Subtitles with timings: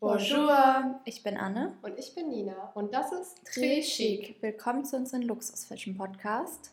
[0.00, 1.76] Bonjour, ich bin Anne.
[1.82, 2.70] Und ich bin Nina.
[2.74, 4.36] Und das ist Très Chic.
[4.40, 6.72] Willkommen zu unserem Luxus-Fashion Podcast.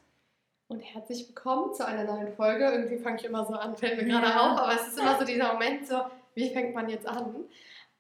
[0.67, 2.65] Und herzlich willkommen zu einer neuen Folge.
[2.65, 4.51] Irgendwie fange ich immer so an, fällt mir gerade Ja.
[4.53, 6.01] auf, aber es ist immer so dieser Moment so,
[6.33, 7.35] wie fängt man jetzt an?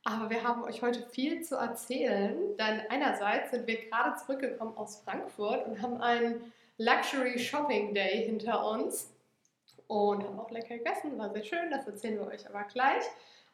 [0.03, 5.01] Aber wir haben euch heute viel zu erzählen, denn einerseits sind wir gerade zurückgekommen aus
[5.01, 9.11] Frankfurt und haben einen Luxury Shopping Day hinter uns
[9.87, 13.03] und haben auch lecker gegessen, war sehr schön, das erzählen wir euch aber gleich.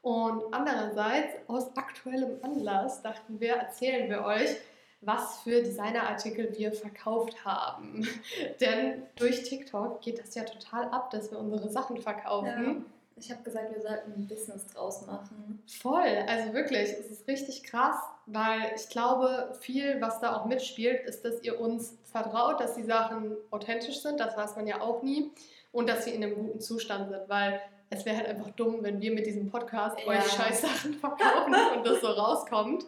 [0.02, 4.58] Und andererseits, aus aktuellem Anlass, dachten wir, erzählen wir euch,
[5.02, 8.08] was für Designerartikel wir verkauft haben.
[8.60, 12.86] Denn durch TikTok geht das ja total ab, dass wir unsere Sachen verkaufen.
[13.18, 15.62] Ich habe gesagt, wir sollten ein Business draus machen.
[15.68, 21.06] Voll, also wirklich, es ist richtig krass, weil ich glaube, viel, was da auch mitspielt,
[21.06, 25.04] ist, dass ihr uns vertraut, dass die Sachen authentisch sind, das weiß man ja auch
[25.04, 25.32] nie,
[25.72, 29.02] und dass sie in einem guten Zustand sind, weil es wäre halt einfach dumm, wenn
[29.02, 30.08] wir mit diesem Podcast Ja.
[30.08, 32.86] euch Scheißsachen verkaufen und das so rauskommt.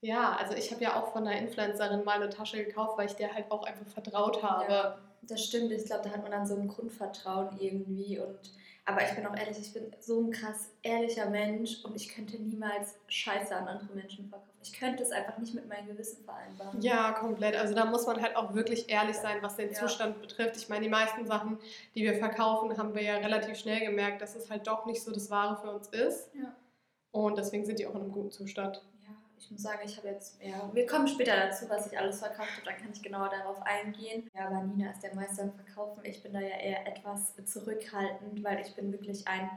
[0.00, 3.14] Ja, also ich habe ja auch von einer Influencerin mal eine Tasche gekauft, weil ich
[3.14, 4.72] der halt auch einfach vertraut habe.
[4.72, 5.72] Ja, das stimmt.
[5.72, 8.18] Ich glaube, da hat man dann so ein Grundvertrauen irgendwie.
[8.18, 8.38] Und
[8.84, 12.36] aber ich bin auch ehrlich, ich bin so ein krass ehrlicher Mensch und ich könnte
[12.36, 14.53] niemals Scheiße an andere Menschen verkaufen.
[14.64, 16.80] Ich könnte es einfach nicht mit meinem Gewissen vereinbaren.
[16.80, 17.54] Ja, komplett.
[17.54, 19.74] Also da muss man halt auch wirklich ehrlich sein, was den Ja.
[19.74, 20.56] Zustand betrifft.
[20.56, 21.58] Ich meine, die meisten Sachen,
[21.94, 25.12] die wir verkaufen, haben wir ja relativ schnell gemerkt, dass es halt doch nicht so
[25.12, 26.30] das Wahre für uns ist.
[26.34, 26.54] Ja.
[27.10, 28.82] Und deswegen sind die auch in einem guten Zustand.
[29.02, 32.20] Ja, ich muss sagen, ich habe jetzt, ja, wir kommen später dazu, was ich alles
[32.20, 34.30] verkauft habe, dann kann ich genauer darauf eingehen.
[34.34, 36.00] Ja, aber Nina ist der Meister im Verkaufen.
[36.04, 39.50] Ich bin da ja eher etwas zurückhaltend, weil ich bin wirklich ein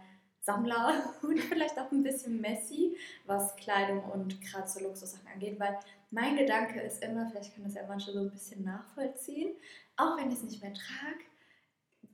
[0.48, 5.78] Sammler und vielleicht auch ein bisschen messy, was Kleidung und gerade so Luxussachen angeht, weil
[6.10, 9.52] mein Gedanke ist immer, vielleicht können das ja manche so ein bisschen nachvollziehen,
[9.98, 11.20] auch wenn ich es nicht mehr trage,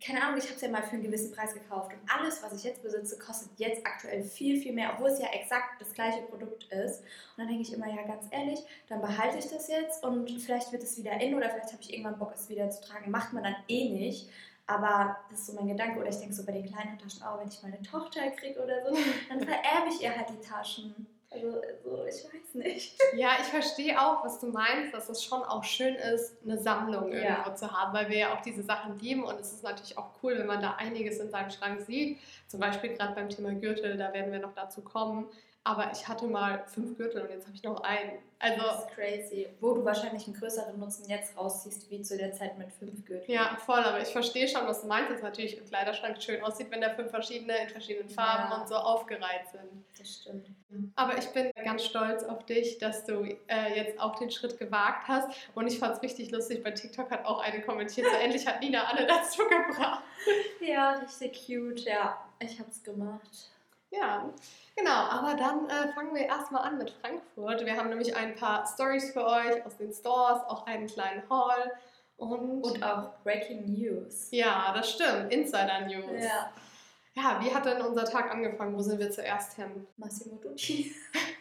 [0.03, 2.53] keine Ahnung, ich habe es ja mal für einen gewissen Preis gekauft und alles, was
[2.53, 6.23] ich jetzt besitze, kostet jetzt aktuell viel, viel mehr, obwohl es ja exakt das gleiche
[6.23, 7.01] Produkt ist.
[7.01, 8.59] Und dann denke ich immer, ja, ganz ehrlich,
[8.89, 11.93] dann behalte ich das jetzt und vielleicht wird es wieder in oder vielleicht habe ich
[11.93, 13.11] irgendwann Bock, es wieder zu tragen.
[13.11, 14.29] Macht man dann eh nicht.
[14.67, 15.99] Aber das ist so mein Gedanke.
[15.99, 18.63] Oder ich denke so bei den kleinen Taschen, oh, wenn ich mal eine Tochter kriege
[18.63, 18.97] oder so,
[19.29, 21.07] dann vererbe ich ihr halt die Taschen.
[21.31, 22.95] Also, also ich weiß nicht.
[23.15, 27.11] Ja, ich verstehe auch, was du meinst, dass es schon auch schön ist, eine Sammlung
[27.11, 27.17] Ja.
[27.39, 30.11] irgendwo zu haben, weil wir ja auch diese Sachen lieben und es ist natürlich auch
[30.21, 32.19] cool, wenn man da einiges in seinem Schrank sieht.
[32.47, 35.27] Zum Beispiel gerade beim Thema Gürtel, da werden wir noch dazu kommen.
[35.65, 38.19] Aber ich hatte mal fünf Gürtel und jetzt habe ich noch einen.
[38.39, 39.47] Also Das ist crazy.
[39.61, 43.31] Wo du wahrscheinlich einen größeren Nutzen jetzt rausziehst, wie zu der Zeit mit fünf Gürteln.
[43.31, 46.43] Ja, voll, aber ich verstehe schon, was du meinst, dass es natürlich im Kleiderschrank schön
[46.43, 48.57] aussieht, wenn da fünf verschiedene in verschiedenen Farben Ja.
[48.61, 49.85] und so aufgereiht sind.
[49.97, 50.47] Das stimmt.
[50.97, 55.07] Aber ich bin ganz stolz auf dich, dass du äh, jetzt auch den Schritt gewagt
[55.07, 55.29] hast.
[55.55, 56.61] Und ich fand es richtig lustig.
[56.63, 60.03] Bei TikTok hat auch eine kommentiert, so endlich hat Nina alle dazu gebracht.
[60.59, 61.81] Ja, richtig cute.
[61.85, 63.49] Ja, ich hab's gemacht.
[63.95, 64.27] Ja,
[64.75, 64.91] genau.
[64.91, 67.63] Aber dann äh, fangen wir erstmal an mit Frankfurt.
[67.65, 71.71] Wir haben nämlich ein paar Stories für euch aus den Stores, auch einen kleinen Haul.
[72.17, 74.29] Und, Und auch Breaking News.
[74.31, 75.31] ja, das stimmt.
[75.33, 76.23] Insider News.
[76.23, 76.51] Ja.
[77.15, 78.75] Ja, wie hat denn unser Tag angefangen?
[78.75, 79.85] Wo sind wir zuerst hin?
[79.97, 80.95] Massimo Dutti.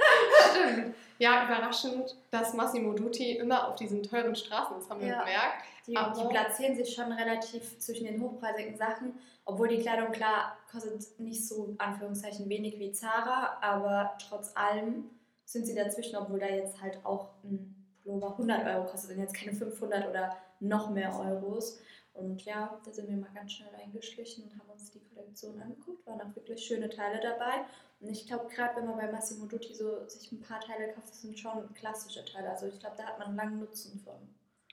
[0.50, 0.94] Stimmt.
[1.18, 5.20] Ja, überraschend, dass Massimo Dutti immer auf diesen teuren Straßen ist, haben wir Ja.
[5.20, 5.64] gemerkt.
[5.86, 11.18] Die, die platzieren sich schon relativ zwischen den hochpreisigen Sachen, obwohl die Kleidung klar kostet
[11.18, 15.10] nicht so Anführungszeichen wenig wie Zara, aber trotz allem
[15.44, 19.34] sind sie dazwischen, obwohl da jetzt halt auch ein Pullover 100 Euro kostet und jetzt
[19.34, 21.80] keine 500 oder noch mehr Euros.
[22.14, 26.06] Und ja, da sind wir mal ganz schnell eingeschlichen und haben uns die Kollektion angeguckt.
[26.06, 27.64] Waren auch wirklich schöne Teile dabei.
[28.00, 31.08] Und ich glaube, gerade wenn man bei Massimo Dutti so sich ein paar Teile kauft,
[31.08, 32.50] das sind schon klassische Teile.
[32.50, 34.16] Also ich glaube, da hat man einen langen Nutzen von.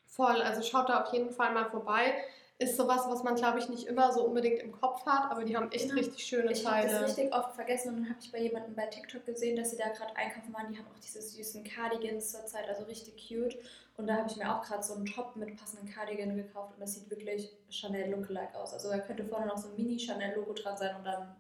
[0.10, 2.14] Voll, also schaut da auf jeden Fall mal vorbei.
[2.62, 5.56] Ist sowas, was man, glaube ich, nicht immer so unbedingt im Kopf hat, aber die
[5.56, 6.02] haben echt Genau.
[6.02, 7.06] richtig schöne Ich habe das Teile.
[7.08, 9.88] richtig oft vergessen und dann habe ich bei jemandem bei TikTok gesehen, dass sie da
[9.90, 10.68] gerade einkaufen waren.
[10.70, 13.58] Die haben auch diese süßen Cardigans zur Zeit, also richtig cute.
[13.96, 16.82] Und da habe ich mir auch gerade so einen Top mit passenden Cardigan gekauft und
[16.82, 18.74] das sieht wirklich Chanel Lookalike aus.
[18.74, 21.34] Also da könnte vorne noch so ein Mini-Chanel-Logo dran sein und dann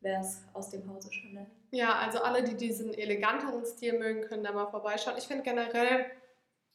[0.00, 1.46] wäre es aus dem Hause Chanel.
[1.70, 5.18] Ja, also alle, die diesen eleganteren Stil mögen, können da mal vorbeischauen.
[5.18, 6.06] Ich finde generell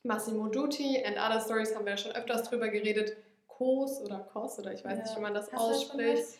[0.04, 3.16] Massimo Dutti and Other Stories haben wir ja schon öfters drüber geredet.
[3.48, 5.04] Kos oder Kos oder ich weiß Ja.
[5.04, 6.40] nicht, wie man das Hast ausspricht.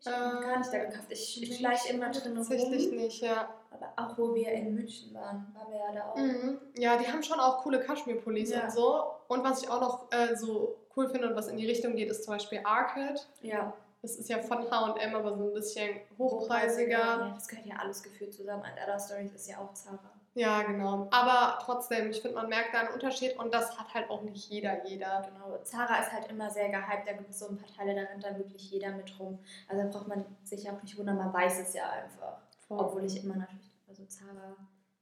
[0.00, 1.06] Ich habe Äh, gar nicht da gekauft.
[1.10, 2.96] Ich, ich schleiche immer drin Tatsächlich rum.
[2.96, 3.48] nicht, ja.
[3.70, 6.16] Aber auch wo wir in München waren, waren wir ja da auch.
[6.16, 6.58] Mhm.
[6.76, 8.64] Ja, die haben schon auch coole Kaschmir-Pullis Ja.
[8.64, 9.04] und so.
[9.28, 12.10] Und was ich auch noch äh, so cool finde und was in die Richtung geht,
[12.10, 13.20] ist zum Beispiel Arcade.
[13.42, 13.72] Ja,
[14.02, 16.90] Das ist ja von H&M, aber so ein bisschen hochpreisiger.
[16.98, 18.62] Ja, das gehört ja alles gefühlt zusammen.
[18.64, 20.11] And Other Stories ist ja auch Zara.
[20.34, 21.08] Ja, genau.
[21.10, 24.48] Aber trotzdem, ich finde, man merkt da einen Unterschied und das hat halt auch nicht
[24.48, 25.22] jeder, jeder.
[25.28, 25.58] Genau.
[25.62, 28.24] Zara ist halt immer sehr gehypt, da gibt es so ein paar Teile, da rennt
[28.24, 29.38] dann wirklich jeder mit rum.
[29.68, 32.38] Also da braucht man sich auch nicht wundern, man weiß es ja einfach.
[32.66, 32.78] Voll.
[32.78, 34.56] Obwohl ich immer natürlich, also Zara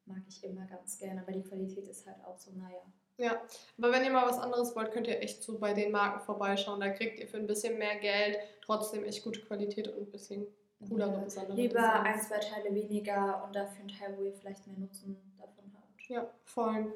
[0.06, 2.82] mag ich immer ganz gerne, aber die Qualität ist halt auch so, naja.
[3.16, 3.40] Ja,
[3.78, 6.80] aber wenn ihr mal was anderes wollt, könnt ihr echt so bei den Marken vorbeischauen.
[6.80, 10.46] Da kriegt ihr für ein bisschen mehr Geld trotzdem echt gute Qualität und ein bisschen
[10.88, 12.04] coolere, Ja, Lieber Designs.
[12.04, 16.08] ein, zwei Teile weniger und dafür ein Teil, wo ihr vielleicht mehr Nutzen davon habt.
[16.08, 16.94] Ja, voll.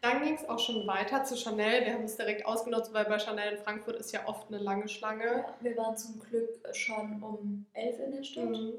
[0.00, 1.84] Dann ging es auch schon weiter zu Chanel.
[1.84, 4.88] Wir haben es direkt ausgenutzt, weil bei Chanel in Frankfurt ist ja oft eine lange
[4.88, 5.24] Schlange.
[5.24, 8.44] Ja, wir waren zum Glück schon um 11 in der Stadt.
[8.50, 8.72] Mhm.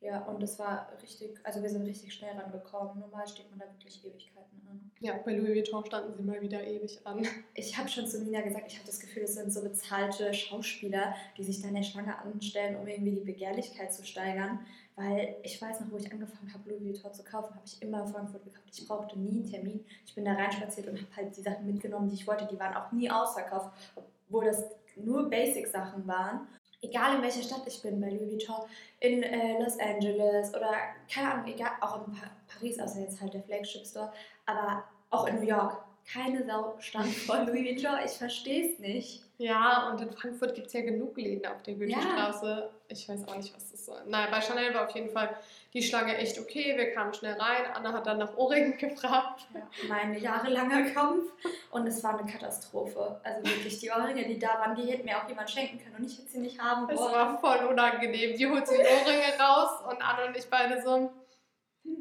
[0.00, 3.00] Ja, und es war richtig, also wir sind richtig schnell rangekommen.
[3.00, 4.90] Normal steht man da wirklich Ewigkeiten an.
[5.00, 7.26] Ja, bei Louis Vuitton standen sie mal wieder ewig an.
[7.54, 11.14] Ich habe schon zu Nina gesagt, ich habe das Gefühl, es sind so bezahlte Schauspieler,
[11.36, 14.60] die sich da in der Schlange anstellen, um irgendwie die Begehrlichkeit zu steigern.
[14.96, 18.02] Weil ich weiß noch, wo ich angefangen habe, Louis Vuitton zu kaufen, habe ich immer
[18.02, 18.68] in Frankfurt gekauft.
[18.72, 19.84] Ich brauchte nie einen Termin.
[20.06, 22.46] Ich bin da reinspaziert und habe halt die Sachen mitgenommen, die ich wollte.
[22.46, 24.64] Die waren auch nie ausverkauft, obwohl das
[24.96, 26.48] nur Basic-Sachen waren.
[26.88, 28.62] Egal in welcher Stadt ich bin, bei Louis Vuitton,
[29.00, 30.72] in äh, Los Angeles oder
[31.12, 34.12] keine Ahnung, egal, auch in pa Paris, außer jetzt halt der Flagship Store,
[34.46, 35.82] aber auch in New York.
[36.10, 37.98] Keine Sau stand vor Louis Vuitton.
[38.04, 39.22] Ich verstehe es nicht.
[39.38, 41.96] Ja, und in Frankfurt gibt es ja genug Läden auf der Ja.
[41.96, 42.70] Goethestraße.
[42.88, 44.00] Ich weiß auch nicht, was das soll.
[44.06, 45.36] Naja, bei Chanel war auf jeden Fall
[45.76, 46.74] die Schlange echt okay.
[46.76, 47.66] Wir kamen schnell rein.
[47.74, 49.46] Anna hat dann nach Ohrringen gefragt.
[49.54, 51.30] Ja, mein jahrelanger Kampf
[51.70, 53.20] und es war eine Katastrophe.
[53.22, 56.04] Also wirklich, die Ohrringe, die da waren, die hätte mir auch jemand schenken können und
[56.10, 57.12] ich hätte sie nicht haben Es wollen.
[57.12, 58.36] war voll unangenehm.
[58.36, 61.12] Die holt sich die Ohrringe raus und Anna und ich beide so,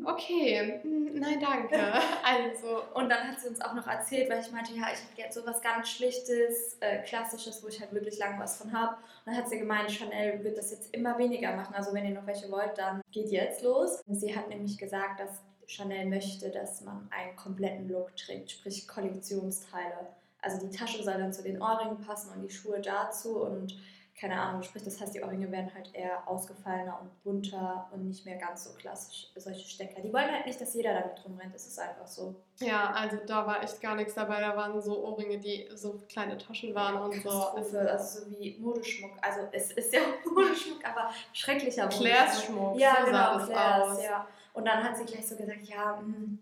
[0.06, 1.76] okay, mm, nein, danke.
[2.24, 5.18] Also, Und dann hat sie uns auch noch erzählt, weil ich meinte, ja, ich habe
[5.18, 8.96] jetzt sowas ganz Schlichtes, äh, Klassisches, wo ich halt wirklich lang was von habe.
[8.96, 11.76] Und dann hat sie gemeint, Chanel wird das jetzt immer weniger machen.
[11.76, 14.02] Also wenn ihr noch welche wollt, dann geht jetzt los.
[14.08, 20.08] Sie hat nämlich gesagt, dass Chanel möchte, dass man einen kompletten Look trägt, sprich Kollektionsteile.
[20.42, 23.76] Also die Tasche soll dann zu den Ohrringen passen und die Schuhe dazu und
[24.20, 28.26] keine Ahnung, sprich, das heißt, die Ohrringe werden halt eher ausgefallener und bunter und nicht
[28.26, 30.02] mehr ganz so klassisch, solche Stecker.
[30.02, 32.34] Die wollen halt nicht, dass jeder damit rumrennt, das ist einfach so.
[32.60, 34.40] ja, also da war echt gar nichts dabei.
[34.40, 37.30] Da waren so Ohrringe, die so kleine Taschen waren und so.
[37.30, 39.12] Katastrophe, also so wie Modeschmuck.
[39.22, 42.70] Also es ist ja auch Modeschmuck, aber schrecklicher Claire's Modeschmuck.
[42.72, 44.04] Schmuck, Ja, so genau, sah das Claire's, aus.
[44.04, 44.28] ja.
[44.54, 46.40] Und dann hat sie gleich so gesagt, ja, hm,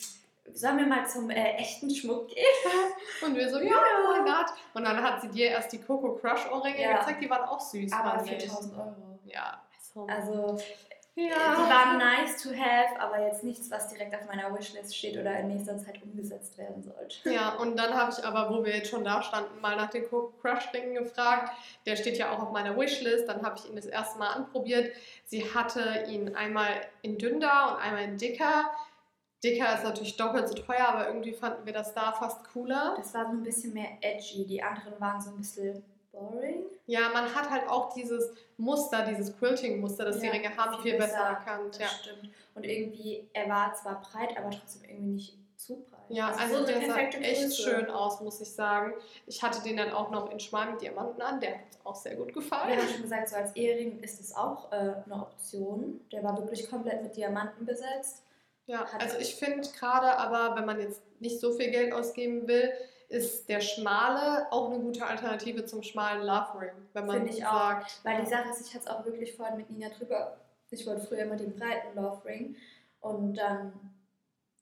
[0.52, 2.44] sollen wir mal zum äh, echten Schmuck gehen?
[3.26, 4.46] Und wir so, ja, why not?
[4.74, 6.98] Und dann hat sie dir erst die Coco Crush Ohrringe Ja.
[7.00, 7.92] gezeigt, die waren auch süß.
[7.94, 8.44] Aber fand ich.
[8.44, 9.20] 4000 Euro.
[9.26, 9.62] Ja,
[9.96, 10.58] also, Also
[11.16, 11.26] ja.
[11.28, 15.38] die waren nice to have, aber jetzt nichts, was direkt auf meiner Wishlist steht oder
[15.40, 17.30] in nächster Zeit umgesetzt werden sollte.
[17.32, 20.08] Ja, und dann habe ich aber, wo wir jetzt schon da standen, mal nach den
[20.10, 21.52] Coco Crush Ringen gefragt.
[21.86, 23.28] Der steht ja auch auf meiner Wishlist.
[23.30, 24.94] Dann habe ich ihn das erste Mal anprobiert.
[25.26, 26.68] Sie hatte ihn einmal
[27.04, 28.72] in dünn da und einmal in dicker.
[29.44, 32.94] Dicker ist natürlich doppelt so teuer, aber irgendwie fanden wir das da fast cooler.
[32.98, 36.64] Das war so ein bisschen mehr edgy, die anderen waren so ein bisschen boring.
[36.86, 40.98] Ja, man hat halt auch dieses Muster, dieses Quilting-Muster, das Ja, die Ringe haben, viel
[40.98, 41.76] besser erkannt.
[41.76, 41.88] Das Ja.
[41.88, 42.30] stimmt.
[42.56, 46.00] Und irgendwie, er war zwar breit, aber trotzdem irgendwie nicht zu breit.
[46.10, 47.52] Ja, also, so der sah echt Größe.
[47.64, 48.94] schön aus, muss ich sagen.
[49.26, 51.96] Ich hatte den dann auch noch in Schmal mit Diamanten an, der hat uns auch
[51.96, 52.78] sehr gut Wir gefallen.
[52.78, 56.02] haben schon gesagt, so als Ehering ist es auch äh, eine Option.
[56.12, 58.22] Der war wirklich komplett mit Diamanten besetzt.
[58.66, 62.72] Ja, also ich finde gerade aber, wenn man jetzt nicht so viel Geld ausgeben will,
[63.10, 67.46] ist der schmale auch eine gute Alternative zum schmalen Love Ring, wenn man Finde ich
[67.46, 67.52] auch.
[67.52, 68.00] sagt.
[68.04, 68.30] Weil die.
[68.30, 70.38] Sache ist, ich hatte es auch wirklich vorhin mit Nina drüber.
[70.72, 72.56] Ich wollte früher immer den breiten Love Ring.
[73.02, 73.74] Und dann,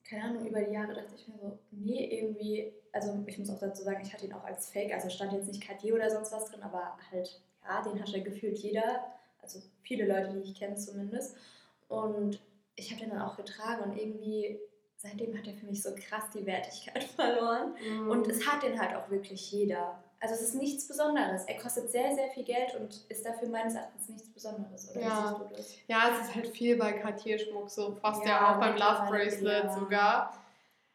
[0.03, 3.59] keine Ahnung, über die Jahre dachte ich mir so, nee, irgendwie, also ich muss auch
[3.59, 4.93] dazu sagen, ich hatte ihn auch als Fake.
[4.93, 8.57] Also stand jetzt nicht Cartier oder sonst was drin, aber halt, ja, den hatte gefühlt
[8.59, 9.05] jeder.
[9.41, 11.37] Also viele Leute, die ich kenne zumindest.
[11.87, 12.41] Und
[12.75, 14.59] ich habe den dann auch getragen und irgendwie,
[14.97, 17.75] seitdem hat er für mich so krass die Wertigkeit verloren.
[17.87, 18.09] Mhm.
[18.09, 20.03] Und es hat den halt auch wirklich jeder.
[20.19, 21.45] Also es ist nichts Besonderes.
[21.45, 24.91] Er kostet sehr, sehr viel Geld und ist dafür meines Erachtens nichts Besonderes.
[24.91, 25.07] Oder Ja.
[25.07, 25.75] wie siehst du das?
[25.87, 29.63] Ja, es ist halt viel bei Cartier-Schmuck so, fast ja, Ja, auch beim Love Bracelet
[29.63, 29.73] ja.
[29.79, 30.37] sogar.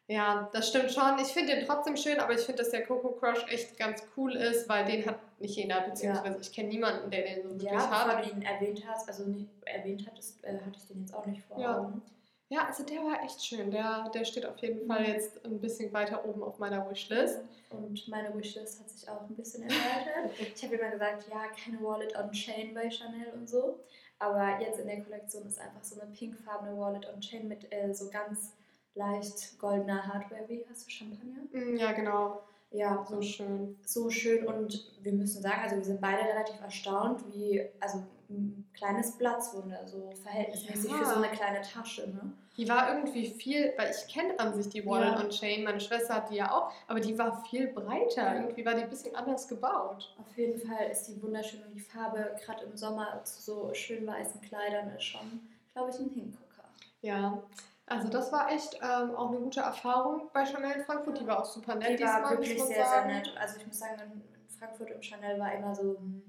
[0.09, 1.19] Ja, das stimmt schon.
[1.19, 4.37] Ich finde den trotzdem schön, aber ich finde, dass der Coco Crush echt ganz cool
[4.37, 7.91] ist, weil den hat nicht jeder, beziehungsweise ich kenne niemanden, der den so wirklich Ja,
[7.91, 8.07] hat.
[8.07, 11.27] bevor du ihn erwähnt hast, also nicht erwähnt hattest, äh, hatte ich den jetzt auch
[11.27, 11.79] nicht vor Ja.
[11.79, 12.03] Augen.
[12.49, 13.71] Ja, also der war echt schön.
[13.73, 14.89] Der, der steht auf jeden Mhm.
[14.89, 17.41] Fall jetzt ein bisschen weiter oben auf meiner Wishlist.
[17.71, 20.31] Und meine Wishlist hat sich auch ein bisschen erweitert.
[20.55, 23.81] ich habe immer gesagt, ja, keine Wallet on Chain bei Chanel und so.
[24.21, 27.93] Aber jetzt in der Kollektion ist einfach so eine pinkfarbene Wallet on Chain mit äh,
[27.93, 28.53] so ganz
[28.95, 30.45] leicht goldener Hardware.
[30.49, 31.43] Wie hast du Champagner?
[31.53, 32.41] Mm, Ja, genau.
[32.77, 33.77] Ja, So schön.
[33.85, 38.69] so schön und wir müssen sagen, also wir sind beide relativ erstaunt, wie, also ein
[38.75, 40.97] kleines Platzwunder, so verhältnismäßig Ja.
[40.99, 42.33] für so eine kleine Tasche, ne?
[42.57, 45.21] Die war irgendwie viel, weil ich kenne an sich die Wallet Ja.
[45.25, 48.35] on Chain, meine Schwester hat die ja auch, aber die war viel breiter.
[48.35, 50.15] Irgendwie war die ein bisschen anders gebaut.
[50.19, 54.07] Auf jeden Fall ist die wunderschön und die Farbe, gerade im Sommer zu so schön
[54.07, 55.41] weißen Kleidern, ist schon,
[55.75, 56.65] glaube ich, ein Hingucker.
[57.03, 57.43] Ja,
[57.87, 61.21] also das war echt ähm, auch eine gute Erfahrung bei Chanel in Frankfurt.
[61.21, 63.09] Die war auch super nett Die war diesmal, wirklich muss man sehr, sehr sagen.
[63.13, 63.35] nett.
[63.39, 66.23] Also ich muss sagen, in Frankfurt im Chanel war immer so, hm,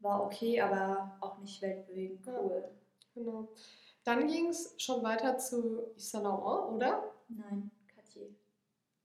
[0.00, 2.32] war okay, aber auch nicht weltbewegend Ja.
[2.38, 2.64] cool.
[3.14, 3.48] Genau.
[4.04, 7.04] Dann ging es schon weiter zu Yves Saint Laurent, oder?
[7.28, 8.28] Nein, Cartier.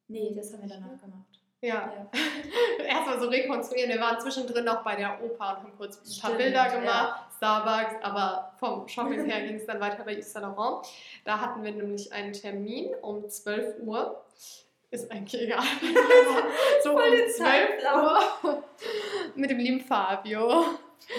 [0.07, 1.41] Nee, das haben wir danach gemacht.
[1.61, 1.91] Ja.
[1.93, 2.09] Ja.
[2.85, 3.89] Erstmal so rekonstruieren.
[3.89, 7.26] Wir waren zwischendrin noch bei der Oper und haben kurz ein paar Stimmt, Bilder ja.
[7.37, 10.85] Starbucks, aber vom Shopping her ging es dann weiter bei Yves Saint Laurent.
[11.23, 14.23] Da hatten wir nämlich einen Termin um 12 Uhr.
[14.89, 15.63] Ist eigentlich egal.
[16.83, 18.05] so Voll um den 12 Zeitplan.
[18.43, 18.63] Uhr
[19.35, 20.65] mit dem lieben Fabio.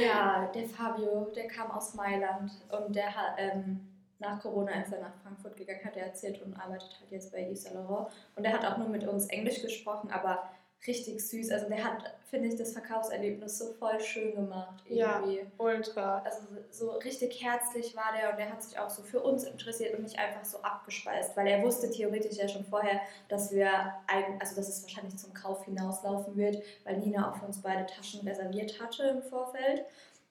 [0.02, 5.00] Ja, der Fabio, der kam aus Mailand und der hat ähm, nach Corona ist er
[5.00, 8.08] nach Frankfurt gegangen, hat er erzählt und arbeitet halt jetzt bei Yves Saint Laurent.
[8.34, 10.50] Und der hat auch nur mit uns Englisch gesprochen, aber
[10.87, 11.50] richtig süß.
[11.50, 15.20] Also der hat, finde ich, das Verkaufserlebnis so voll schön gemacht Ja.
[15.20, 15.47] irgendwie.
[15.58, 16.20] Ultra.
[16.20, 19.94] Also so richtig herzlich war der und der hat sich auch so für uns interessiert
[19.97, 23.70] und nicht einfach so abgespeist, weil er wusste theoretisch ja schon vorher, dass wir,
[24.06, 27.87] ein, also dass es wahrscheinlich zum Kauf hinauslaufen wird, weil Nina auch für uns beide
[27.87, 29.85] Taschen reserviert hatte im Vorfeld,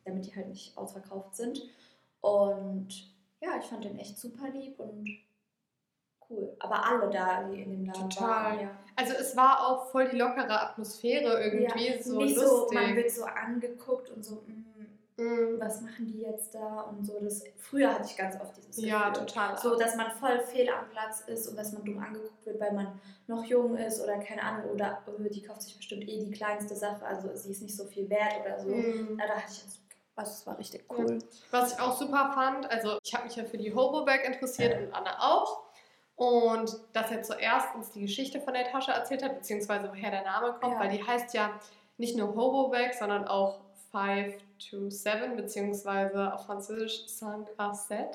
[0.06, 1.62] damit die halt nicht ausverkauft sind.
[2.22, 2.88] Und
[3.42, 5.06] ja, ich fand den echt super lieb und
[6.30, 6.56] cool.
[6.60, 8.30] Aber alle da, die in dem Laden Total.
[8.30, 8.70] waren, ja.
[8.96, 12.48] Also es war auch voll die lockere Atmosphäre irgendwie, ja, so nicht lustig.
[12.48, 14.68] so, man wird so angeguckt und so, mm,
[15.20, 17.20] Mm, was machen die jetzt da und so.
[17.20, 18.90] Das, früher hatte ich ganz oft dieses Gefühl.
[18.90, 19.58] ja, total.
[19.58, 22.74] So, dass man voll fehl am Platz ist und dass man dumm angeguckt wird, weil
[22.74, 26.76] man noch jung ist oder keine Ahnung, oder die kauft sich bestimmt eh die kleinste
[26.76, 28.70] Sache, also sie ist nicht so viel wert oder so.
[28.70, 29.18] Mm.
[29.18, 29.80] Da hatte ich das,
[30.16, 31.18] also es war richtig cool.
[31.50, 34.94] Was ich auch super fand, also ich habe mich ja für die Hobo-Bag interessiert und
[34.94, 35.64] Anna auch.
[36.18, 40.24] Und dass er zuerst uns die Geschichte von der Tasche erzählt hat, beziehungsweise woher der
[40.24, 40.80] Name kommt, Ja.
[40.80, 41.52] weil die heißt ja
[41.98, 43.60] nicht nur Hobo-Bag, sondern auch
[43.92, 44.36] 5
[44.70, 48.08] to 7, beziehungsweise auf Französisch 5 à 7.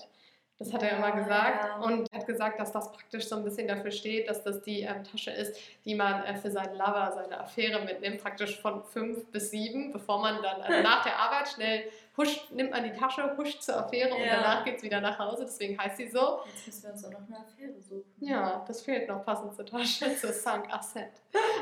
[0.59, 1.64] Das hat er immer gesagt.
[1.64, 1.76] ja.
[1.80, 5.02] Und hat gesagt, dass das praktisch so ein bisschen dafür steht, dass das die ähm,
[5.02, 9.50] Tasche ist, die man äh, für seinen Lover, seine Affäre mitnimmt, praktisch von 5 bis
[9.50, 11.85] 7, bevor man dann also nach der Arbeit schnell
[12.16, 14.37] huscht, nimmt man die Tasche, huscht zur Affäre und Ja.
[14.37, 15.42] danach geht es wieder nach Hause.
[15.47, 16.40] Deswegen heißt sie so.
[16.47, 18.04] Jetzt müssen wir uns auch noch eine Affäre suchen.
[18.21, 21.11] Ja, das fehlt noch passend zur Tasche, zur Sunk Asset.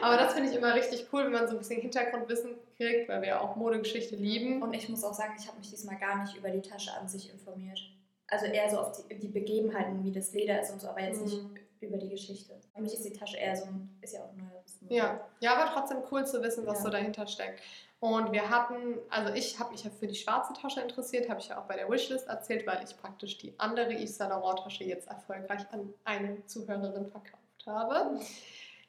[0.02, 3.22] Aber das finde ich immer richtig cool, wenn man so ein bisschen Hintergrundwissen kriegt, weil
[3.22, 4.60] wir ja auch Modegeschichte lieben.
[4.60, 7.08] Und ich muss auch sagen, ich habe mich diesmal gar nicht über die Tasche an
[7.08, 7.80] sich informiert.
[8.30, 11.22] Also eher so auf die, die Begebenheiten, wie das Leder ist und so, aber jetzt
[11.22, 11.56] nicht Mhm.
[11.80, 12.58] über die Geschichte.
[12.74, 14.86] Für mich ist die Tasche eher so ein, ist ja auch ein neuer Wissen.
[14.90, 16.84] Ja, ja, aber trotzdem cool zu wissen, was Ja.
[16.84, 17.60] so dahinter steckt.
[18.00, 21.48] Und wir hatten, also ich habe mich ja für die schwarze Tasche interessiert, habe ich
[21.48, 24.84] ja auch bei der Wishlist erzählt, weil ich praktisch die andere Yves Saint Laurent Tasche
[24.84, 28.18] jetzt erfolgreich an eine Zuhörerin verkauft habe.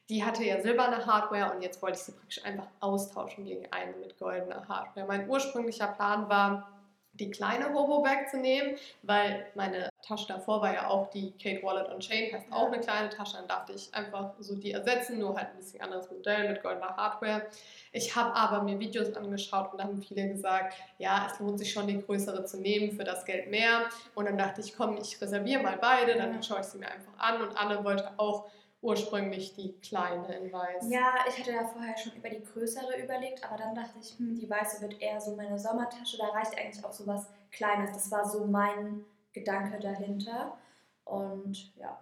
[0.08, 3.92] Die hatte ja silberne Hardware und jetzt wollte ich sie praktisch einfach austauschen gegen eine
[3.96, 5.06] mit goldener Hardware.
[5.06, 6.68] Mein ursprünglicher Plan war,
[7.14, 11.88] die kleine Hobo-Bag zu nehmen, weil meine Tasche davor war ja auch die Kate Wallet
[11.88, 13.36] on Chain, heißt auch eine kleine Tasche.
[13.36, 16.96] Dann dachte ich einfach so die ersetzen, nur halt ein bisschen anderes Modell mit goldener
[16.96, 17.46] Hardware.
[17.92, 21.72] Ich habe aber mir Videos angeschaut und da haben viele gesagt, ja, es lohnt sich
[21.72, 23.82] schon, die größere zu nehmen für das Geld mehr.
[24.14, 27.12] Und dann dachte ich, komm, ich reserviere mal beide, dann schaue ich sie mir einfach
[27.18, 27.42] an.
[27.42, 28.48] Und Anne wollte auch
[28.82, 30.90] ursprünglich die kleine in weiß.
[30.90, 34.34] Ja, ich hatte ja vorher schon über die größere überlegt, aber dann dachte ich, hm,
[34.34, 36.18] die weiße wird eher so meine Sommertasche.
[36.18, 37.92] Da reicht eigentlich auch so was Kleines.
[37.92, 40.56] Das war so mein Gedanke dahinter.
[41.04, 41.98] Und ja,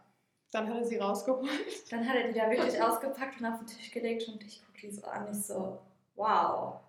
[0.53, 1.49] Dann hat er sie rausgeholt.
[1.91, 4.81] dann hat er die da wirklich ausgepackt und auf den Tisch gelegt und ich gucke
[4.81, 5.29] die so an.
[5.31, 5.79] Ich so,
[6.17, 6.81] wow.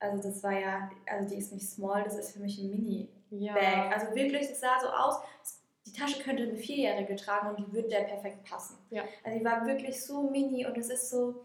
[0.00, 3.62] Also das war ja, also die ist nicht small, das ist für mich ein Mini-Bag.
[3.62, 3.90] Ja.
[3.90, 5.16] Also wirklich, es sah so aus,
[5.86, 8.78] die Tasche könnte eine Vierjährige tragen und die würde der perfekt passen.
[8.90, 9.04] Ja.
[9.24, 11.42] Also die war wirklich so mini und es ist so,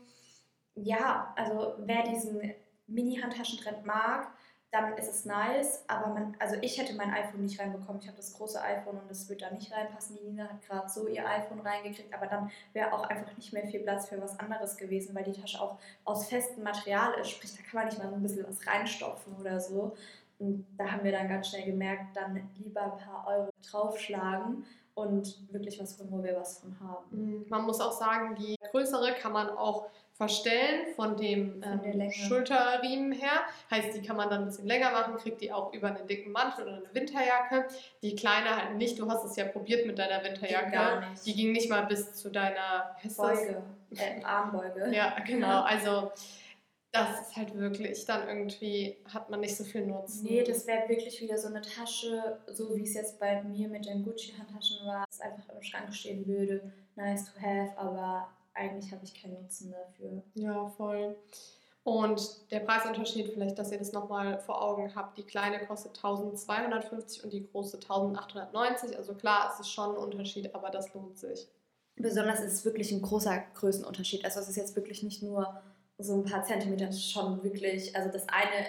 [0.75, 2.53] ja, also wer diesen
[2.87, 4.27] Mini-Handtaschentrend mag,
[4.75, 8.01] dann ist es nice, aber man, also ich hätte mein iPhone nicht reinbekommen.
[8.01, 10.17] Ich habe das große iPhone und das wird da nicht reinpassen.
[10.17, 13.65] Die Nina hat gerade so ihr iPhone reingekriegt, aber dann wäre auch einfach nicht mehr
[13.67, 17.55] viel Platz für was anderes gewesen, weil die Tasche auch aus festem Material ist, sprich,
[17.55, 19.95] da kann man nicht mal so ein bisschen was reinstopfen oder so.
[20.37, 24.65] Und da haben wir dann ganz schnell gemerkt, dann lieber ein paar Euro draufschlagen
[24.95, 27.05] und wirklich was holen, wo wir was von haben.
[27.11, 27.45] Mhm.
[27.49, 32.11] Man muss auch sagen, die größere kann man auch verstellen von dem Von ähm.
[32.11, 33.41] Schulterriemen her.
[33.69, 36.31] Heißt, die kann man dann ein bisschen länger machen, kriegt die auch über einen dicken
[36.31, 37.67] Mantel oder eine Winterjacke.
[38.01, 38.97] Die kleine halt nicht.
[38.97, 40.71] Du hast es ja probiert mit deiner Winterjacke.
[40.71, 41.25] gar nicht.
[41.25, 42.95] Die ging nicht mal bis zu deiner?
[43.17, 43.61] Beuge,
[43.91, 44.89] äh, Armbeuge.
[44.95, 45.63] Ja, genau.
[45.63, 46.11] Also
[47.03, 50.23] das ist halt wirklich dann irgendwie hat man nicht so viel Nutzen.
[50.23, 53.85] Nee, das wäre wirklich wieder so eine Tasche, so wie es jetzt bei mir mit
[53.85, 56.71] den Gucci-Handtaschen war, das einfach im Schrank stehen würde.
[56.95, 60.23] Nice to have, aber eigentlich habe ich keinen Nutzen dafür.
[60.35, 61.15] Ja, voll.
[61.83, 67.23] Und der Preisunterschied, vielleicht, dass ihr das nochmal vor Augen habt, die kleine kostet 1250
[67.23, 68.97] und die große 1890.
[68.97, 71.47] Also klar, es ist schon ein Unterschied, aber das lohnt sich.
[71.95, 74.25] Besonders ist es wirklich ein großer Größenunterschied.
[74.25, 75.61] Also es ist jetzt wirklich nicht nur
[75.97, 78.65] so ein paar Zentimeter, schon wirklich, also das eine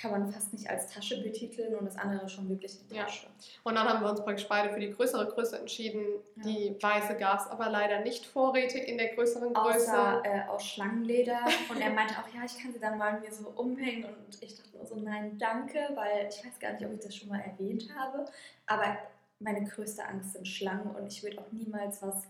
[0.00, 3.04] kann man fast nicht als Tasche betiteln und das andere schon wirklich eine Ja.
[3.04, 3.26] Tasche.
[3.64, 6.04] Und dann haben wir uns praktisch beide für die größere Größe entschieden.
[6.36, 6.42] Ja.
[6.44, 9.90] Die weiße gab es aber leider nicht vorrätig in der größeren Größe.
[9.90, 11.40] Außer äh, aus Schlangenleder.
[11.68, 14.04] Und er meinte auch, ja, ich kann sie dann mal mir so umhängen.
[14.04, 17.16] Und ich dachte nur so, nein, danke, weil ich weiß gar nicht, ob ich das
[17.16, 18.24] schon mal erwähnt habe.
[18.66, 18.96] Aber
[19.40, 22.22] meine größte Angst sind Schlangen und ich würde auch niemals was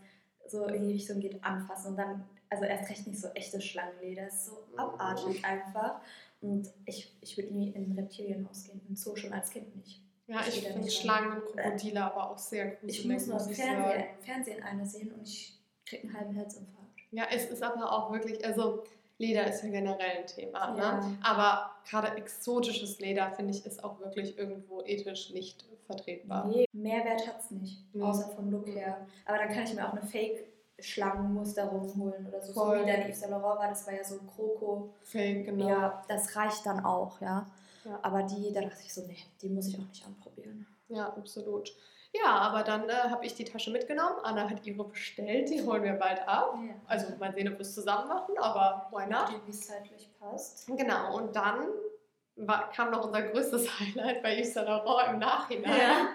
[0.47, 1.89] so in die Richtung geht anfassen.
[1.89, 4.27] Und dann, also erst recht nicht so echtes Schlangenleder.
[4.27, 6.01] Es ist so abartig einfach.
[6.41, 10.01] Und ich, ich würde nie in ein Reptilienhaus gehen, im Zoo schon als Kind nicht.
[10.29, 13.01] ja, ich ich finde Schlangen und Krokodile aber auch sehr gruselig.
[13.01, 13.55] Ich muss nur im
[14.23, 16.79] Fernsehen, eine sehen und ich kriege einen halben Herzinfarkt.
[17.11, 18.85] Ja, es ist aber auch wirklich, also
[19.21, 20.77] Leder ist ja generell ein Thema.
[20.77, 21.01] Ja.
[21.01, 21.19] Ne?
[21.25, 26.47] Aber gerade exotisches Leder, finde ich, ist auch wirklich irgendwo ethisch nicht vertretbar.
[26.47, 28.03] Nee, Mehrwert hat es nicht, Nee.
[28.05, 29.07] außer vom Look her.
[29.25, 30.07] Aber dann kann ich mir auch eine
[30.79, 32.53] Fake-Schlangenmusterung holen oder so.
[32.53, 32.83] So Voll.
[32.83, 34.95] wie deine Yves Saint Laurent war, das war ja so Kroko.
[35.03, 35.69] Fake, genau.
[35.69, 37.47] Ja, das reicht dann auch, ja.
[37.85, 37.99] Ja.
[38.03, 40.67] Aber die, da dachte ich so, nee, die muss ich auch nicht anprobieren.
[40.89, 41.75] Ja, absolut.
[42.13, 44.17] Ja, aber dann äh, habe ich die Tasche mitgenommen.
[44.23, 46.55] Anna hat ihre bestellt, die holen wir bald ab.
[46.57, 46.75] Ja.
[46.87, 49.31] Also mal sehen, ob wir es zusammen machen, aber why not?
[49.45, 50.67] Wie es zeitlich passt.
[50.69, 51.69] Genau, und dann
[52.37, 55.79] war, kam noch unser größtes Highlight bei Yves Saint Laurent im Nachhinein.
[55.79, 56.09] Ja.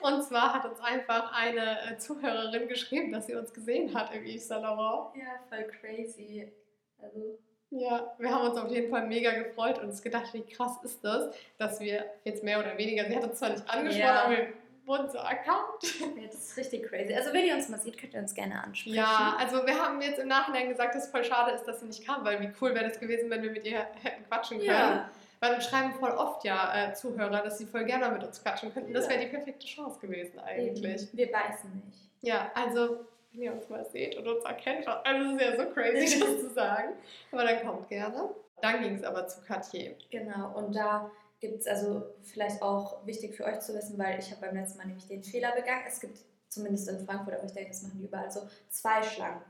[0.00, 4.24] Und zwar hat uns einfach eine äh, Zuhörerin geschrieben, dass sie uns gesehen hat im
[4.24, 5.14] Yves Saint Laurent.
[5.16, 6.52] ja, voll crazy.
[7.00, 7.38] Also,
[7.70, 11.02] Ja, wir haben uns auf jeden Fall mega gefreut und uns gedacht, wie krass ist
[11.04, 14.22] das, dass wir jetzt mehr oder weniger, sie hat uns zwar nicht angesprochen, Ja.
[14.24, 14.48] aber wir
[14.84, 15.82] wurden so erkannt.
[16.00, 17.14] ja, das ist richtig crazy.
[17.14, 18.96] Also, wenn ihr uns mal seht, könnt ihr uns gerne ansprechen.
[18.96, 21.86] Ja, also wir haben jetzt im Nachhinein gesagt, dass es voll schade ist, dass sie
[21.86, 24.70] nicht kam, weil wie cool wäre das gewesen, wenn wir mit ihr hätten quatschen können.
[24.70, 25.10] Ja.
[25.42, 28.72] Weil uns schreiben voll oft ja äh, Zuhörer, dass sie voll gerne mit uns quatschen
[28.72, 28.92] könnten.
[28.94, 31.02] Das wäre die perfekte Chance gewesen eigentlich.
[31.02, 31.18] Eben.
[31.18, 31.98] Wir beißen nicht.
[32.20, 33.00] Ja, also
[33.32, 36.38] wenn ihr uns mal seht und uns erkennt, also es ist ja so crazy, das
[36.42, 36.90] zu sagen.
[37.32, 38.30] Aber dann kommt gerne.
[38.60, 39.96] Dann ging es aber zu Cartier.
[40.12, 44.30] Genau, und da gibt es also vielleicht auch wichtig für euch zu wissen, weil ich
[44.30, 45.82] habe beim letzten Mal nämlich den Fehler begangen.
[45.88, 46.18] Es gibt
[46.50, 49.42] zumindest in Frankfurt, aber ich denke, das machen die überall so, zwei Schlangen.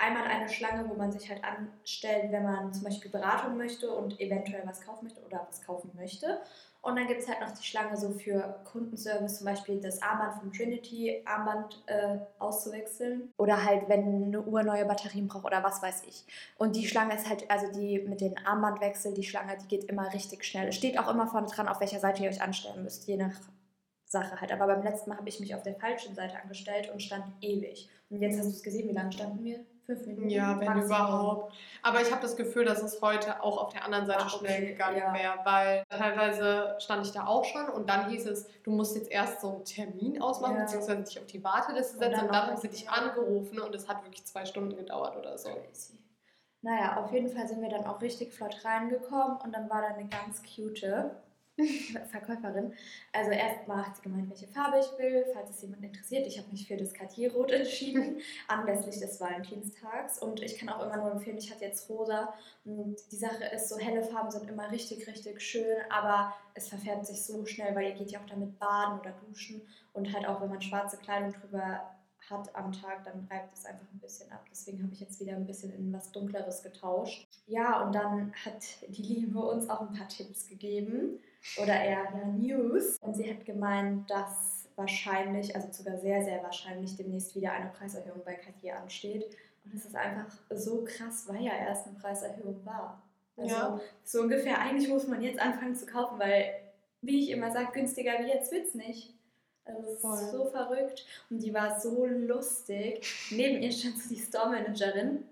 [0.00, 4.18] Einmal eine Schlange, wo man sich halt anstellt, wenn man zum Beispiel Beratung möchte und
[4.18, 6.40] eventuell was kaufen möchte oder was kaufen möchte.
[6.82, 10.34] Und dann gibt es halt noch die Schlange so für Kundenservice, zum Beispiel das Armband
[10.40, 13.34] vom Trinity, Armband äh, auszuwechseln.
[13.36, 16.24] Oder halt, wenn eine Uhr neue Batterien braucht oder was weiß ich.
[16.56, 20.12] Und die Schlange ist halt, also die mit den Armbandwechsel, die Schlange, die geht immer
[20.14, 20.68] richtig schnell.
[20.68, 23.38] Es steht auch immer vorne dran, auf welcher Seite ihr euch anstellen müsst, je nach
[24.06, 24.50] Sache halt.
[24.50, 27.90] Aber beim letzten Mal habe ich mich auf der falschen Seite angestellt und stand ewig.
[28.08, 29.60] Und jetzt hast du es gesehen, wie lange standen wir?
[29.96, 30.28] Fünf Minuten?
[30.28, 30.84] Ja, wenn Maximum.
[30.86, 31.54] überhaupt.
[31.82, 34.38] Aber ich habe das Gefühl, dass es heute auch auf der anderen Seite Ah, okay,
[34.38, 35.12] schnell gegangen ja.
[35.14, 39.10] wäre, weil teilweise stand ich da auch schon und dann hieß es, du musst jetzt
[39.10, 40.62] erst so einen Termin ausmachen, Ja.
[40.62, 42.90] beziehungsweise dich auf die Warteliste Und setzen dann und dann haben sie dich ja.
[42.92, 45.48] angerufen und es hat wirklich zwei Stunden gedauert oder so.
[45.50, 45.98] Crazy.
[46.62, 49.88] Naja, auf jeden Fall sind wir dann auch richtig flott reingekommen und dann war da
[49.88, 51.10] eine ganz cute
[52.10, 52.72] Verkäuferin.
[53.12, 56.26] Also erstmal hat sie gemeint, welche Farbe ich will, falls es jemand interessiert.
[56.26, 60.18] Ich habe mich für das Cartier-Rot entschieden, anlässlich des Valentinstags.
[60.18, 62.32] Und ich kann auch immer nur empfehlen, ich hatte jetzt rosa.
[62.64, 67.06] Und die Sache ist, so helle Farben sind immer richtig, richtig schön, aber es verfärbt
[67.06, 69.62] sich so schnell, weil ihr geht ja auch damit baden oder duschen.
[69.92, 71.80] Und halt auch, wenn man schwarze Kleidung drüber
[72.28, 74.44] hat am Tag, dann reibt es einfach ein bisschen ab.
[74.50, 77.26] Deswegen habe ich jetzt wieder ein bisschen in was Dunkleres getauscht.
[77.46, 81.18] Ja, und dann hat die Liebe uns auch ein paar Tipps gegeben
[81.60, 82.96] oder eher ja, News.
[83.00, 88.22] Und sie hat gemeint, dass wahrscheinlich, also sogar sehr, sehr wahrscheinlich demnächst wieder eine Preiserhöhung
[88.24, 89.26] bei Cartier ansteht.
[89.64, 93.02] Und es ist einfach so krass, weil ja erst eine Preiserhöhung war.
[93.36, 93.80] Also Ja.
[94.04, 96.52] so ungefähr, eigentlich muss man jetzt anfangen zu kaufen, weil,
[97.02, 99.14] wie ich immer sage, günstiger wie jetzt wird's nicht.
[99.64, 100.18] Also es Voll.
[100.18, 101.06] ist so verrückt.
[101.28, 103.06] Und die war so lustig.
[103.30, 105.24] Neben ihr stand so die Store-Managerin.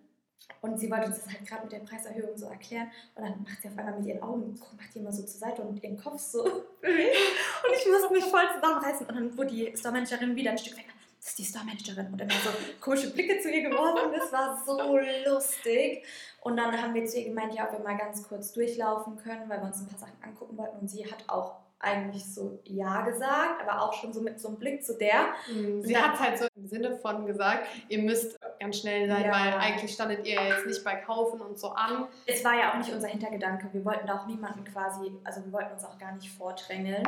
[0.61, 2.90] Und sie wollte uns das halt gerade mit der Preiserhöhung so erklären.
[3.14, 5.62] Und dann macht sie auf einmal mit ihren Augen, macht die immer so zur Seite
[5.62, 6.42] und ihren Kopf so.
[6.44, 9.07] Und ich musste mich voll zusammenreißen.
[9.07, 10.87] Und dann wurde die Store-Managerin wieder ein Stück weg.
[11.20, 12.07] Das ist die Store-Managerin.
[12.12, 14.12] Und dann so komische Blicke zu ihr geworfen.
[14.16, 14.98] Das war so
[15.31, 16.05] lustig.
[16.40, 19.48] Und dann haben wir zu ihr gemeint, ja, ob wir mal ganz kurz durchlaufen können,
[19.48, 20.79] weil wir uns ein paar Sachen angucken wollten.
[20.79, 24.59] Und sie hat auch eigentlich so Ja gesagt, aber auch schon so mit so einem
[24.59, 25.29] Blick zu der.
[25.53, 25.83] Mhm.
[25.83, 29.31] Sie hat halt so im Sinne von gesagt, ihr müsst ganz schnell sein, Ja.
[29.31, 32.09] weil eigentlich standet ihr jetzt nicht bei Kaufen und so an.
[32.27, 33.69] Es war ja auch nicht unser Hintergedanke.
[33.73, 37.07] Wir wollten da auch niemanden quasi, also wir wollten uns auch gar nicht vordrängeln.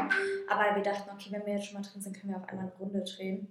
[0.49, 2.67] Aber wir dachten, okay, wenn wir jetzt schon mal drin sind, können wir auf einmal
[2.67, 3.49] eine Runde drehen.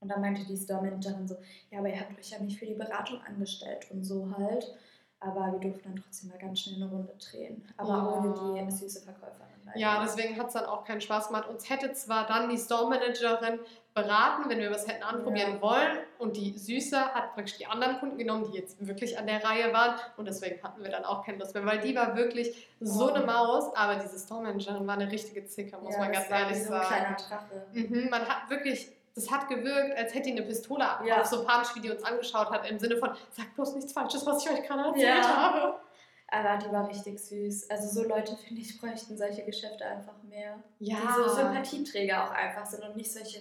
[0.00, 1.36] Und dann meinte die Store-Managerin so,
[1.70, 4.76] ja, aber ihr habt euch ja nicht für die Beratung angestellt und so halt.
[5.20, 7.66] Aber wir durften dann trotzdem mal ganz schnell eine Runde drehen.
[7.78, 8.08] Aber Ja.
[8.18, 9.53] ohne die süße Verkäuferin.
[9.76, 11.48] Ja, deswegen hat es dann auch keinen Spaß gemacht.
[11.48, 13.60] Uns hätte zwar dann die Store-Managerin
[13.94, 15.62] beraten, wenn wir was hätten anprobieren Ja.
[15.62, 15.98] wollen.
[16.18, 19.72] Und die Süße hat praktisch die anderen Kunden genommen, die jetzt wirklich an der Reihe
[19.72, 19.94] waren.
[20.16, 23.14] Und deswegen hatten wir dann auch keine Lust mehr, weil die war wirklich so Oh.
[23.14, 23.74] eine Maus.
[23.76, 26.88] Aber diese Store-Managerin war eine richtige Zicke, muss Ja, man ganz ehrlich so ein sagen.
[26.88, 27.66] kleiner Drache.
[27.72, 31.24] Mhm, man hat wirklich, das hat gewirkt, als hätte die eine Pistole abgeworfen, Ja.
[31.24, 34.44] so panisch, wie die uns angeschaut hat, im Sinne von, sag bloß nichts Falsches, was
[34.44, 35.52] ich euch gerade erzählt Ja.
[35.52, 35.74] habe.
[36.34, 37.70] Aber die war richtig süß.
[37.70, 40.58] Also so Leute, finde ich, bräuchten solche Geschäfte einfach mehr.
[40.80, 40.96] Ja.
[40.96, 43.40] Die so Sympathieträger auch einfach sind und nicht solche,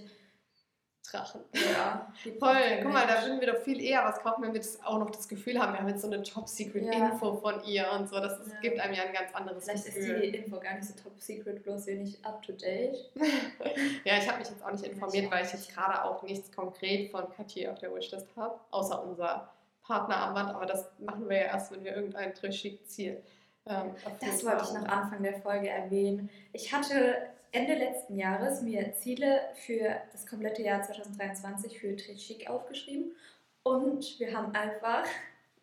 [1.10, 1.42] Drachen.
[1.54, 2.08] ja,
[2.40, 4.98] Voll, guck mal, da würden wir doch viel eher was kaufen, wenn wir das auch
[5.00, 8.20] noch das Gefühl haben, wir haben jetzt so eine Top-Secret-Info von ihr und so.
[8.22, 8.60] Das ist, Ja.
[8.62, 10.22] gibt einem ja ein ganz anderes Vielleicht ist Gefühl.
[10.32, 13.12] die Info gar nicht so top secret, bloß wir nicht up to date.
[14.06, 17.12] Ja, ich habe mich jetzt auch nicht informiert, weil ich jetzt gerade auch nichts konkret
[17.12, 19.53] von Cartier auf der Wishlist habe, außer unser
[19.84, 20.56] Partnerarmband.
[20.56, 23.22] Aber das machen wir ja erst, wenn wir irgendein Trishik-Ziel
[23.66, 26.30] ähm, Das wollte ich noch Anfang der Folge erwähnen.
[26.52, 27.18] Ich hatte
[27.52, 33.16] Ende letzten Jahres mir Ziele für das komplette Jahr 2023 für Trichik aufgeschrieben
[33.62, 35.06] und wir haben einfach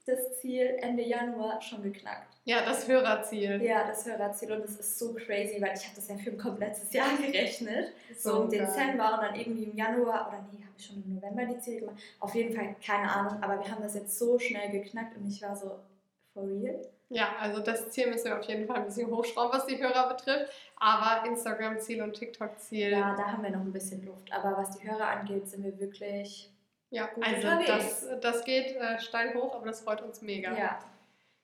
[0.07, 2.37] das Ziel Ende Januar schon geknackt.
[2.45, 3.63] Ja, das Hörerziel.
[3.63, 6.39] Ja, das Hörerziel und das ist so crazy, weil ich habe das ja für ein
[6.39, 7.93] komplettes Jahr gerechnet.
[8.17, 8.61] So im geil.
[8.61, 11.81] Dezember und dann irgendwie im Januar oder nee, habe ich schon im November die Ziele
[11.81, 11.97] gemacht.
[12.19, 15.43] Auf jeden Fall keine Ahnung, aber wir haben das jetzt so schnell geknackt und ich
[15.43, 15.79] war so
[16.33, 16.81] for real.
[17.13, 20.09] Ja, also das Ziel müssen wir auf jeden Fall ein bisschen hochschrauben, was die Hörer
[20.15, 20.53] betrifft.
[20.77, 22.91] Aber Instagram-Ziel und TikTok-Ziel.
[22.91, 25.79] Ja, da haben wir noch ein bisschen Luft, aber was die Hörer angeht, sind wir
[25.81, 26.51] wirklich
[26.91, 28.07] Ja, Gut also unterwegs.
[28.09, 30.51] das, das geht äh, steil hoch, aber das freut uns mega.
[30.57, 30.79] ja,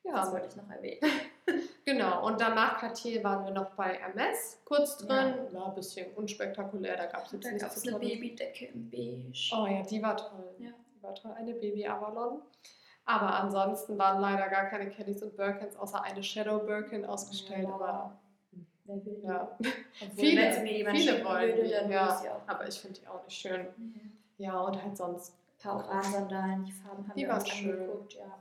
[0.04, 1.00] das ja wollte ich noch erwähnen.
[1.85, 2.26] genau.
[2.26, 5.06] Und dann nach Cartier waren wir noch bei MS kurz Ja.
[5.06, 5.35] drin.
[5.52, 7.98] War ein bisschen unspektakulär, da gab es jetzt Da nichts gab es zu eine.
[8.00, 9.50] Babydecke im Beige.
[9.56, 10.54] Oh ja, die war toll.
[10.59, 10.70] Ja.
[10.96, 11.32] Die war toll.
[11.37, 12.42] Eine Baby Avalon.
[13.04, 17.68] Aber ansonsten waren leider gar keine Kellys und Birkins, außer eine Shadow Birkin ausgestellt.
[17.68, 17.74] Ja.
[17.74, 18.18] Aber
[19.22, 19.56] ja,
[20.16, 22.42] Viele- viele wollen würde, die, ja.
[22.48, 23.61] aber ich finde die auch nicht schön.
[23.61, 24.00] Ja.
[24.38, 25.33] Ja, und halt sonst.
[25.59, 27.72] Ein paar Oran-Sandalen, die Farben haben Die wir waren uns schön.
[27.81, 28.38] angeguckt, ja.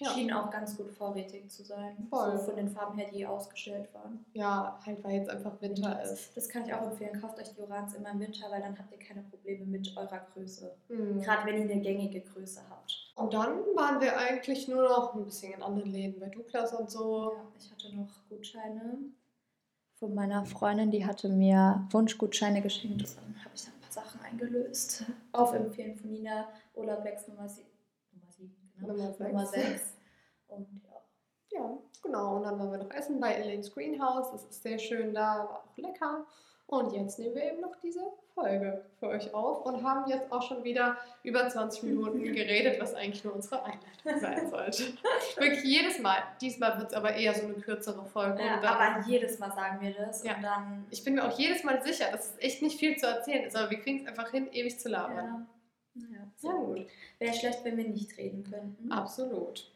[0.00, 2.06] Ja, Schienen auch ganz gut vorrätig zu sein.
[2.10, 2.36] Voll.
[2.38, 4.24] So von den Farben her, die ausgestellt waren.
[4.32, 6.36] ja, halt weil jetzt einfach Winter ist.
[6.36, 7.18] Das kann ich auch empfehlen.
[7.20, 10.20] Kauft euch die Orans immer im Winter, weil dann habt ihr keine Probleme mit eurer
[10.34, 10.72] Größe.
[10.88, 11.20] Mhm.
[11.20, 13.12] Gerade wenn ihr eine gängige Größe habt.
[13.16, 16.88] Und dann waren wir eigentlich nur noch ein bisschen in anderen Läden, bei Douglas und
[16.90, 17.32] so.
[17.32, 18.98] Ja, ich hatte noch Gutscheine
[19.98, 23.74] von meiner Freundin, die hatte mir Wunschgutscheine geschenkt und dann habe ich dann
[24.30, 25.04] eingelöst.
[25.32, 27.68] Auf Empfehlen von Nina Olaplex Nummer 7.
[28.12, 28.88] Nummer 7, genau.
[28.88, 29.28] Nummer sechs.
[29.30, 29.96] Nummer 6.
[30.48, 30.98] Und ja.
[31.50, 32.36] Ja, genau.
[32.36, 34.30] Und dann waren wir noch essen bei Elaine's Greenhouse.
[34.30, 36.26] Das ist sehr schön da, war auch lecker.
[36.68, 38.00] Und jetzt nehmen wir eben noch diese
[38.34, 42.94] Folge für euch auf und haben jetzt auch schon wieder über 20 Minuten geredet, was
[42.94, 44.82] eigentlich nur unsere Einleitung sein sollte.
[45.38, 46.18] Wirklich jedes Mal.
[46.40, 48.42] Diesmal wird es aber eher so eine kürzere Folge.
[48.44, 50.36] ja aber jedes Mal sagen wir das Ja.
[50.36, 50.86] und dann.
[50.90, 53.56] ich bin mir auch jedes Mal sicher, dass es echt nicht viel zu erzählen ist,
[53.56, 55.48] aber wir kriegen es einfach hin, ewig zu labern.
[55.94, 56.76] Ja, ja, Ja, sehr gut.
[56.76, 56.86] gut.
[57.18, 58.92] Wäre schlecht, wenn wir nicht reden könnten.
[58.92, 59.70] Absolut.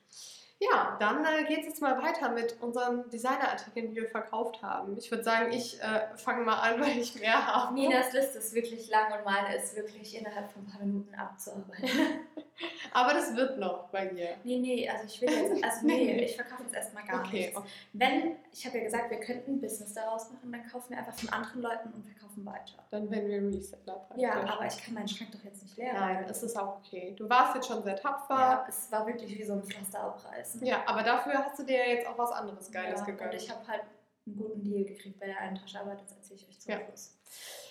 [0.71, 4.97] Ja, dann äh, geht es jetzt mal weiter mit unseren Designerartikeln, die wir verkauft haben.
[4.97, 7.75] Ich würde sagen, ich äh, fange mal an, weil ich mehr habe.
[7.75, 11.89] Ninas Liste ist wirklich lang und meine ist wirklich innerhalb von ein paar Minuten abzuarbeiten.
[12.93, 14.37] Aber das wird noch bei dir.
[14.45, 17.61] nee, nee, also ich will jetzt, also nee, ich verkaufe jetzt erstmal gar Okay, nichts.
[17.93, 21.15] Wenn, ich habe ja gesagt, wir könnten ein Business daraus machen, dann kaufen wir einfach
[21.15, 22.85] von anderen Leuten und verkaufen weiter.
[22.91, 24.23] dann werden wir Reseller praktisch.
[24.23, 27.15] Ja, aber ich kann meinen Schrank doch jetzt nicht leer Nein, es ist auch okay.
[27.17, 28.35] Du warst jetzt schon sehr tapfer.
[28.35, 30.65] Ja, es war wirklich wie so ein Pflaster abreißen.
[30.65, 33.33] Ja, aber dafür hast du dir ja jetzt auch was anderes Geiles ja, gegönnt.
[33.33, 33.83] Und ich habe halt
[34.27, 36.81] einen guten Deal gekriegt bei der einen Tasche, aber das erzähle ich euch zum Ja.
[36.87, 37.19] Schluss.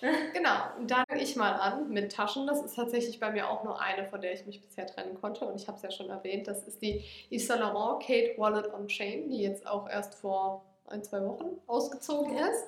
[0.34, 2.46] Genau, und dann fange ich mal an mit Taschen.
[2.48, 5.44] Das ist tatsächlich bei mir auch nur eine, von der ich mich bisher trennen konnte.
[5.46, 8.72] Und ich habe es ja schon erwähnt, das ist die Yves Saint Laurent Kate Wallet
[8.74, 12.46] on Chain, die jetzt auch erst vor ein, zwei Wochen ausgezogen Ja.
[12.48, 12.64] ist.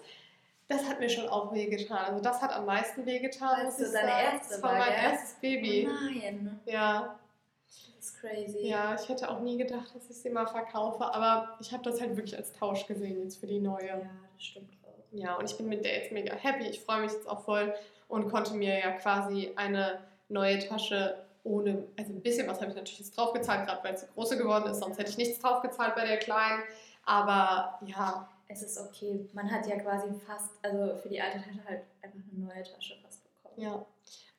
[0.68, 1.98] Das hat mir schon auch wehgetan.
[2.06, 3.70] Also das hat am meisten wehgetan.
[3.72, 5.88] So ich deine erste Das war mein erstes Baby.
[5.90, 6.60] Oh nein.
[6.66, 7.18] Ja.
[8.04, 8.66] Das ist crazy.
[8.66, 12.00] Ja, ich hätte auch nie gedacht, dass ich sie mal verkaufe, aber ich habe das
[12.00, 13.86] halt wirklich als Tausch gesehen jetzt für die neue.
[13.86, 15.02] Ja, das stimmt auch.
[15.12, 16.64] Ja, und ich bin mit der jetzt mega happy.
[16.68, 17.72] Ich freue mich jetzt auch voll
[18.08, 22.76] und konnte mir ja quasi eine neue Tasche ohne, also ein bisschen was habe ich
[22.76, 26.06] natürlich jetzt draufgezahlt, gerade weil es große geworden ist, sonst hätte ich nichts draufgezahlt bei
[26.06, 26.62] der kleinen.
[27.06, 29.26] Aber ja, Es ist okay.
[29.32, 32.96] Man hat ja quasi fast, also für die alte Tasche halt einfach eine neue Tasche
[33.02, 33.60] fast bekommen.
[33.62, 33.86] ja.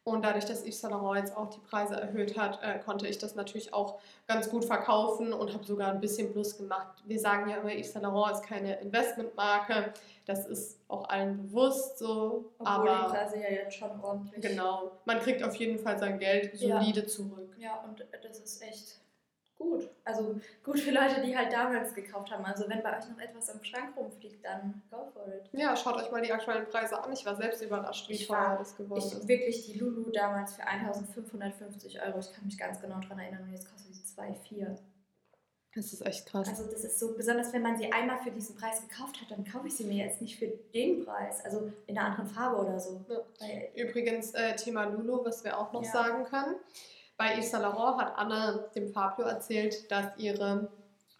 [0.07, 3.17] Und dadurch, dass Yves Saint Laurent jetzt auch die Preise erhöht hat, äh, konnte ich
[3.17, 7.01] das natürlich auch ganz gut verkaufen und habe sogar ein bisschen Plus gemacht.
[7.05, 9.93] Wir sagen ja immer, Yves Saint Laurent ist keine Investmentmarke.
[10.27, 12.51] Das ist auch allen bewusst so.
[12.59, 14.41] Obwohl die aber Preise ja jetzt schon ordentlich.
[14.41, 16.79] genau, man kriegt auf jeden Fall sein Geld Ja.
[16.79, 17.55] solide zurück.
[17.57, 18.99] Ja, und das ist echt
[19.57, 19.89] gut.
[20.03, 22.45] Also gut für Leute, die halt damals gekauft haben.
[22.45, 25.49] Also wenn bei euch noch etwas im Schrank rumfliegt, dann go for it.
[25.53, 27.11] Ja, schaut euch mal die aktuellen Preise an.
[27.13, 29.27] Ich war selbst überrascht, wie Ich teuer das geworden Ich ist.
[29.27, 32.19] wirklich die Lulu damals für 1550 Euro.
[32.19, 34.77] Ich kann mich ganz genau daran erinnern und jetzt kostet sie 2,4.
[35.73, 36.47] Das ist echt krass.
[36.47, 39.43] Also das ist so, besonders wenn man sie einmal für diesen Preis gekauft hat, dann
[39.43, 41.43] kaufe ich sie mir jetzt nicht für den Preis.
[41.43, 43.03] Also in einer anderen Farbe oder so.
[43.09, 43.83] Ja.
[43.83, 45.91] Übrigens, äh, Thema Lulu, was wir auch noch Ja.
[45.91, 46.55] sagen können.
[47.17, 50.69] Bei Yves Saint Laurent hat Anne dem Fabio erzählt, dass ihre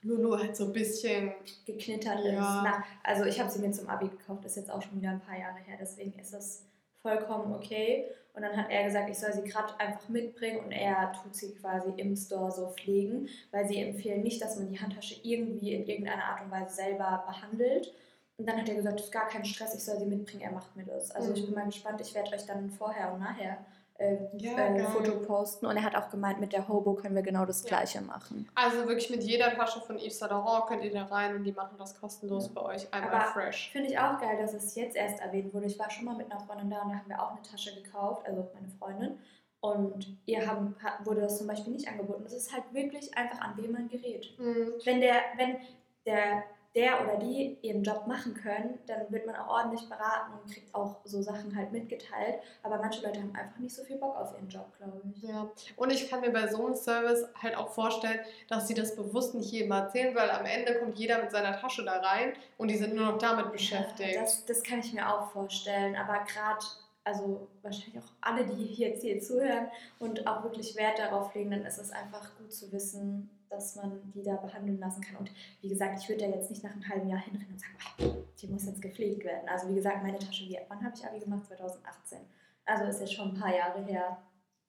[0.02, 1.34] Lulu halt so ein bisschen.
[1.66, 2.32] geknittert Ja.
[2.32, 2.64] ist.
[2.64, 5.22] Na, also ich habe sie mir zum Abi gekauft, ist jetzt auch schon wieder ein
[5.22, 6.64] paar Jahre her, deswegen ist das
[7.02, 8.06] vollkommen okay.
[8.34, 11.56] Und dann hat er gesagt, ich soll sie gerade einfach mitbringen und er tut sie
[11.56, 15.86] quasi im Store so pflegen, weil sie empfehlen nicht, dass man die Handtasche irgendwie in
[15.88, 17.94] irgendeiner Art und Weise selber behandelt.
[18.38, 20.52] Und dann hat er gesagt, das ist gar kein Stress, ich soll sie mitbringen, er
[20.52, 21.12] macht mir das.
[21.12, 21.46] Also ich Mhm.
[21.46, 23.60] bin mal gespannt, ich werde euch dann vorher und nachher
[23.98, 24.88] äh, Ja, äh, geil.
[24.92, 25.66] Foto posten.
[25.66, 27.70] Und er hat auch gemeint, mit der Hobo können wir genau das Ja.
[27.70, 28.50] gleiche machen.
[28.56, 31.52] Also wirklich mit jeder Tasche von Yves Saint Laurent könnt ihr da rein und die
[31.54, 32.94] machen das kostenlos bei euch.
[32.94, 33.72] Einmal Aber fresh.
[33.72, 35.68] Finde ich auch geil, dass es jetzt erst erwähnt wurde.
[35.68, 37.74] Ich war schon mal mit einer Freundin da und da haben wir auch eine Tasche
[37.82, 39.20] gekauft, also meine Freundin.
[39.62, 42.24] Und ihr haben, wurde das zum Beispiel nicht angeboten.
[42.24, 44.38] Das ist halt wirklich einfach an wem man gerät.
[44.38, 44.74] Mhm.
[44.84, 45.58] Wenn der, wenn
[46.06, 46.44] der,
[46.76, 50.76] der oder die ihren Job machen können, dann wird man auch ordentlich beraten und kriegt
[50.76, 52.40] auch so Sachen halt mitgeteilt.
[52.64, 55.24] Aber manche Leute haben einfach nicht so viel Bock auf ihren Job, glaube ich.
[55.24, 58.96] Ja, und ich kann mir bei so einem Service halt auch vorstellen, dass sie das
[58.96, 62.68] bewusst nicht jedem erzählen, weil am Ende kommt jeder mit seiner Tasche da rein und
[62.68, 64.18] die sind nur noch damit beschäftigt.
[64.18, 65.96] Das, das kann ich mir auch vorstellen.
[65.96, 66.66] Aber gerade,
[67.06, 69.68] also wahrscheinlich auch alle, die jetzt hier zuhören
[70.00, 74.12] und auch wirklich Wert darauf legen, dann ist es einfach gut zu wissen, dass man
[74.14, 75.18] die da behandeln lassen kann.
[75.18, 75.32] Und
[75.62, 78.16] wie gesagt, ich würde da jetzt nicht nach einem halben Jahr hinrennen und sagen, "Ah,
[78.42, 79.48] die muss jetzt gepflegt werden.
[79.50, 81.46] Also wie gesagt, meine Tasche, wie, wann habe ich Abi gemacht?
[81.48, 82.20] 2018.
[82.66, 84.18] Also ist jetzt schon ein paar Jahre her.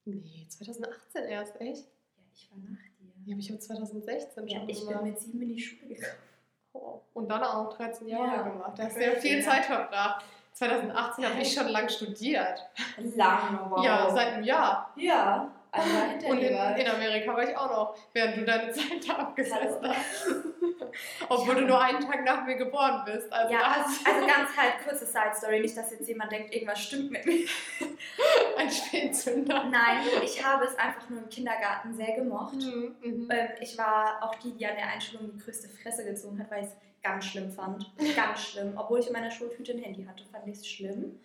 [0.05, 1.85] nee, 2018 erst, echt?
[2.17, 3.13] Ja, ich war nach dir.
[3.27, 5.05] Die habe ich im 2016 Ja, schon ich bin gemacht.
[5.05, 6.13] mit sieben in die Schule gekommen.
[6.75, 8.79] Oh, Und dann auch 13 Jahre Ja, gemacht.
[8.79, 9.45] Da hast du ja viel ja.
[9.45, 10.25] Zeit verbracht.
[10.53, 12.67] 2018 habe ich schon lang studiert.
[13.17, 13.85] Lang, wow.
[13.85, 14.93] Ja, seit einem Jahr.
[14.97, 16.87] Ja, also Und in, in.
[16.89, 20.27] Amerika war ich auch noch, während du deine Zeit da abgesessen hast.
[21.29, 23.31] Obwohl du nur einen Tag nach mir geboren bist.
[23.33, 26.81] Also Ja, also, also ganz halt kurze Side Story, nicht, dass jetzt jemand denkt, irgendwas
[26.83, 27.47] stimmt mit mir.
[28.57, 29.65] ein Spätzünder.
[29.65, 32.55] Nein, ich habe es einfach nur im Kindergarten sehr gemocht.
[32.55, 33.29] Mhm, mhm.
[33.31, 36.63] Ähm, Ich war auch die, die an der Einschulung die größte Fresse gezogen hat, weil
[36.65, 37.91] ich es ganz schlimm fand.
[38.17, 38.73] Ganz schlimm.
[38.77, 41.19] Obwohl ich in meiner Schultüte ein Handy hatte, fand ich es schlimm.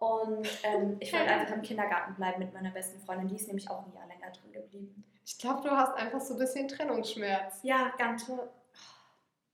[0.00, 3.28] Und ähm, ich wollte einfach im Kindergarten bleiben mit meiner besten Freundin.
[3.28, 5.04] Die ist nämlich auch ein Jahr länger drin geblieben.
[5.26, 7.60] Ich glaube, du hast einfach so ein bisschen Trennungsschmerz.
[7.62, 8.26] Ja, ganz.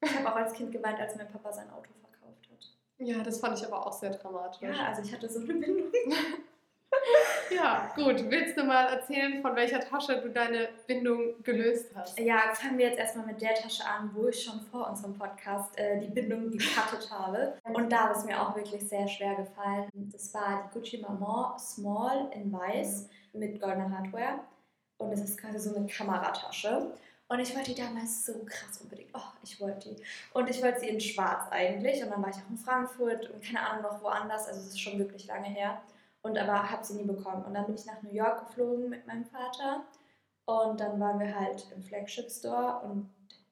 [0.01, 2.65] Ich habe auch als Kind geweint, als mein Papa sein Auto verkauft hat.
[2.99, 4.63] Ja, das fand ich aber auch sehr dramatisch.
[4.63, 5.93] Ja, also ich hatte so eine Bindung.
[7.51, 8.31] Ja, gut.
[8.31, 12.19] Willst du mal erzählen, von welcher Tasche du deine Bindung gelöst hast?
[12.19, 15.79] Ja, fangen wir jetzt erstmal mit der Tasche an, wo ich schon vor unserem Podcast
[15.79, 17.55] äh, die Bindung gecuttet habe.
[17.65, 19.89] Und da ist mir auch wirklich sehr schwer gefallen.
[20.13, 24.41] Das war die Gucci Maman Small in Weiß mit goldener Hardware.
[24.99, 26.93] Und es ist quasi so eine Kameratasche.
[27.29, 29.11] Und ich wollte die damals so krass unbedingt.
[29.13, 30.03] Oh, ich wollte die.
[30.33, 32.03] Und ich wollte sie in schwarz eigentlich.
[32.03, 34.47] Und dann war ich auch in Frankfurt und keine Ahnung noch woanders.
[34.47, 35.81] Also es ist schon wirklich lange her.
[36.27, 37.45] Und aber habe sie nie bekommen.
[37.45, 39.85] Und dann bin ich nach New York geflogen mit meinem Vater.
[40.45, 43.09] Und dann waren wir halt im Flagship Store und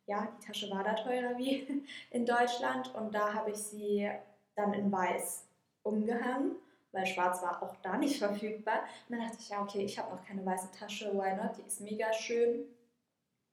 [0.07, 4.11] ja, die Tasche war da teurer wie in Deutschland und da habe ich sie
[4.57, 5.47] dann in weiß
[5.85, 6.57] umgehangen,
[6.91, 8.81] weil schwarz war auch da nicht verfügbar.
[9.09, 11.57] Und dann dachte ich, ja, okay, ich habe noch keine weiße Tasche, why not?
[11.57, 12.65] Die ist mega schön,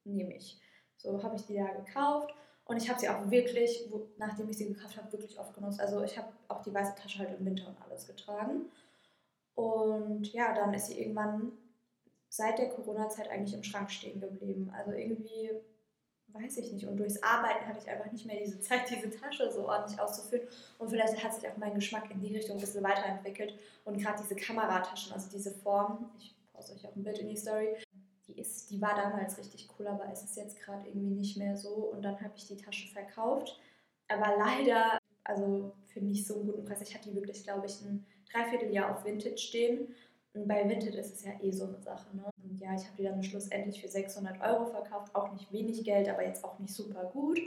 [0.04, 0.60] nehme ich.
[0.96, 4.68] So habe ich die da gekauft und ich habe sie auch wirklich, nachdem ich sie
[4.68, 5.80] gekauft habe, wirklich oft genutzt.
[5.80, 8.66] Also ich habe auch die weiße Tasche halt im Winter und alles getragen.
[9.54, 11.52] Und ja, dann ist sie irgendwann
[12.28, 14.72] seit der Corona-Zeit eigentlich im Schrank stehen geblieben.
[14.74, 15.50] Also irgendwie,
[16.28, 16.86] weiß ich nicht.
[16.86, 20.48] Und durchs Arbeiten hatte ich einfach nicht mehr diese Zeit, diese Tasche so ordentlich auszuführen.
[20.78, 23.58] Und vielleicht hat sich auch mein Geschmack in die Richtung ein bisschen weiterentwickelt.
[23.84, 27.36] Und gerade diese Kamerataschen, also diese Form, ich poste euch auch ein Bild in die
[27.36, 27.76] Story,
[28.26, 31.56] die, ist, die war damals richtig cool, aber es ist jetzt gerade irgendwie nicht mehr
[31.56, 31.74] so.
[31.92, 33.60] Und dann habe ich die Tasche verkauft.
[34.08, 36.80] Aber leider, also für nicht so einen guten Preis.
[36.80, 39.94] Ich hatte die wirklich, glaube ich, ein Dreivierteljahr auf Vintage stehen.
[40.34, 42.16] Und bei Vintage ist es ja eh so eine Sache.
[42.16, 42.24] Ne?
[42.42, 45.14] Und ja, ich habe die dann schlussendlich für 600 Euro verkauft.
[45.14, 47.38] Auch nicht wenig Geld, aber jetzt auch nicht super gut,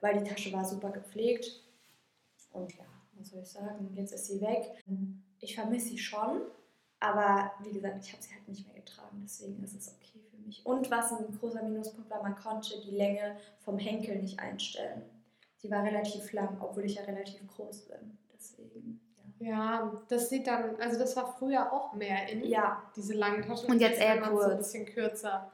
[0.00, 1.62] weil die Tasche war super gepflegt.
[2.52, 4.82] Und ja, was soll ich sagen, jetzt ist sie weg.
[5.40, 6.42] Ich vermisse sie schon,
[6.98, 10.36] aber wie gesagt, ich habe sie halt nicht mehr getragen, deswegen ist es okay für
[10.38, 10.64] mich.
[10.66, 15.02] Und was ein großer Minuspunkt war, man konnte die Länge vom Henkel nicht einstellen.
[15.62, 18.18] Die war relativ lang, obwohl ich ja relativ groß bin.
[18.34, 19.00] Deswegen.
[19.40, 23.70] Ja, das sieht dann, also das war früher auch mehr in Ja, diese langen Taschen.
[23.70, 24.58] Und jetzt eher immer so ein kurz.
[24.58, 25.50] bisschen kürzer.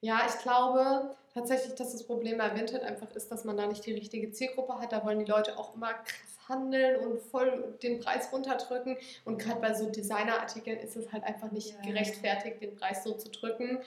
[0.00, 3.84] Ja, ich glaube tatsächlich, dass das Problem bei Vinted einfach ist, dass man da nicht
[3.84, 4.92] die richtige Zielgruppe hat.
[4.92, 8.96] Da wollen die Leute auch immer krass handeln und voll den Preis runterdrücken.
[9.24, 11.80] Und gerade bei so Designerartikeln ist es halt einfach nicht Ja.
[11.84, 13.80] gerechtfertigt, den Preis so zu drücken.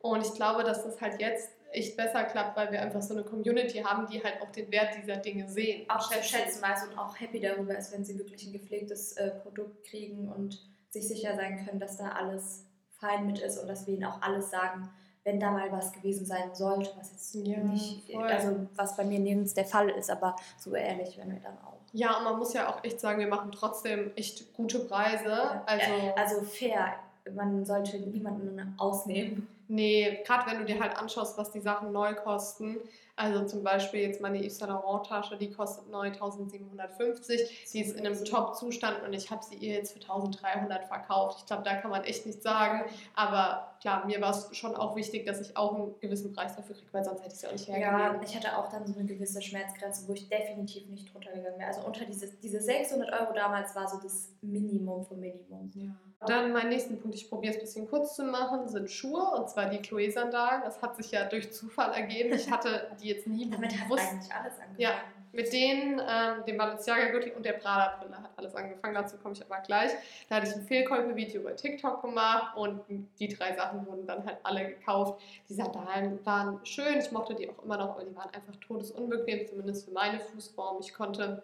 [0.00, 3.22] Und ich glaube, dass das halt jetzt echt besser klappt, weil wir einfach so eine
[3.24, 5.88] Community haben, die halt auch den Wert dieser Dinge sehen.
[5.88, 9.84] auch schätzen weiß und auch happy darüber ist, wenn sie wirklich ein gepflegtes äh, Produkt
[9.86, 10.58] kriegen und
[10.90, 12.64] sich sicher sein können, dass da alles
[12.98, 14.88] fein mit ist und dass wir ihnen auch alles sagen,
[15.24, 18.22] wenn da mal was gewesen sein sollte, was jetzt Ja, nicht, voll.
[18.24, 21.80] also was bei mir nirgends der Fall ist, aber so ehrlich werden wir dann auch.
[21.92, 25.62] Ja, und man muss ja auch echt sagen, wir machen trotzdem echt gute Preise.
[25.66, 26.94] Also, also fair,
[27.34, 29.48] man sollte niemanden ausnehmen.
[29.68, 32.78] nee, gerade wenn du dir halt anschaust, was die Sachen neu kosten.
[33.18, 37.70] Also zum Beispiel jetzt meine Yves Saint Laurent Tasche, die kostet neu 1750.
[37.72, 41.38] Die ist in einem Top-Zustand und ich habe sie ihr jetzt für 1300 verkauft.
[41.40, 42.84] Ich glaube, da kann man echt nichts sagen.
[43.14, 46.74] Aber klar, mir war es schon auch wichtig, dass ich auch einen gewissen Preis dafür
[46.74, 47.98] kriege, weil sonst hätte ich sie auch nicht hergegeben.
[47.98, 51.58] Ja, ich hatte auch dann so eine gewisse Schmerzgrenze, wo ich definitiv nicht drunter gegangen
[51.58, 51.68] wäre.
[51.68, 55.70] Also unter diese, diese 600 Euro damals war so das Minimum vom Minimum.
[55.74, 55.88] Ja.
[56.20, 59.50] Dann mein nächsten Punkt, ich probiere es ein bisschen kurz zu machen, sind Schuhe und
[59.50, 60.62] zwar die Chloe-Sandalen.
[60.64, 62.32] Das hat sich ja durch Zufall ergeben.
[62.34, 64.02] Ich hatte die jetzt nie Damit hat bewusst.
[64.10, 64.76] eigentlich alles angefangen.
[64.78, 64.92] Ja.
[65.32, 68.94] Mit denen, ähm, dem Balenciaga-Gürtel und der Prada-Brille hat alles angefangen.
[68.94, 69.90] Dazu komme ich aber gleich.
[70.30, 72.80] Da hatte ich ein Fehlkäufe-Video bei TikTok gemacht und
[73.18, 75.20] die drei Sachen wurden dann halt alle gekauft.
[75.50, 79.46] Die Sandalen waren schön, ich mochte die auch immer noch, aber die waren einfach todesunbequem,
[79.46, 80.78] zumindest für meine Fußform.
[80.80, 81.42] Ich konnte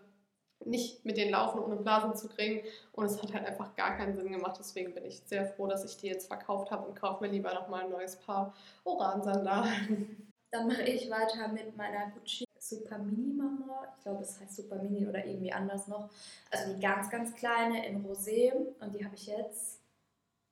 [0.66, 2.66] nicht mit denen laufen, ohne Blasen zu kriegen.
[2.92, 4.56] Und es hat halt einfach gar keinen Sinn gemacht.
[4.58, 7.52] Deswegen bin ich sehr froh, dass ich die jetzt verkauft habe und kaufe mir lieber
[7.54, 10.32] nochmal ein neues Paar Oran-Sandalen.
[10.50, 13.94] Dann mache ich weiter mit meiner Gucci Super Mini Mama.
[13.96, 16.10] Ich glaube, es heißt Super Mini oder irgendwie anders noch.
[16.50, 18.52] Also die ganz, ganz kleine in Rosé.
[18.80, 19.81] Und die habe ich jetzt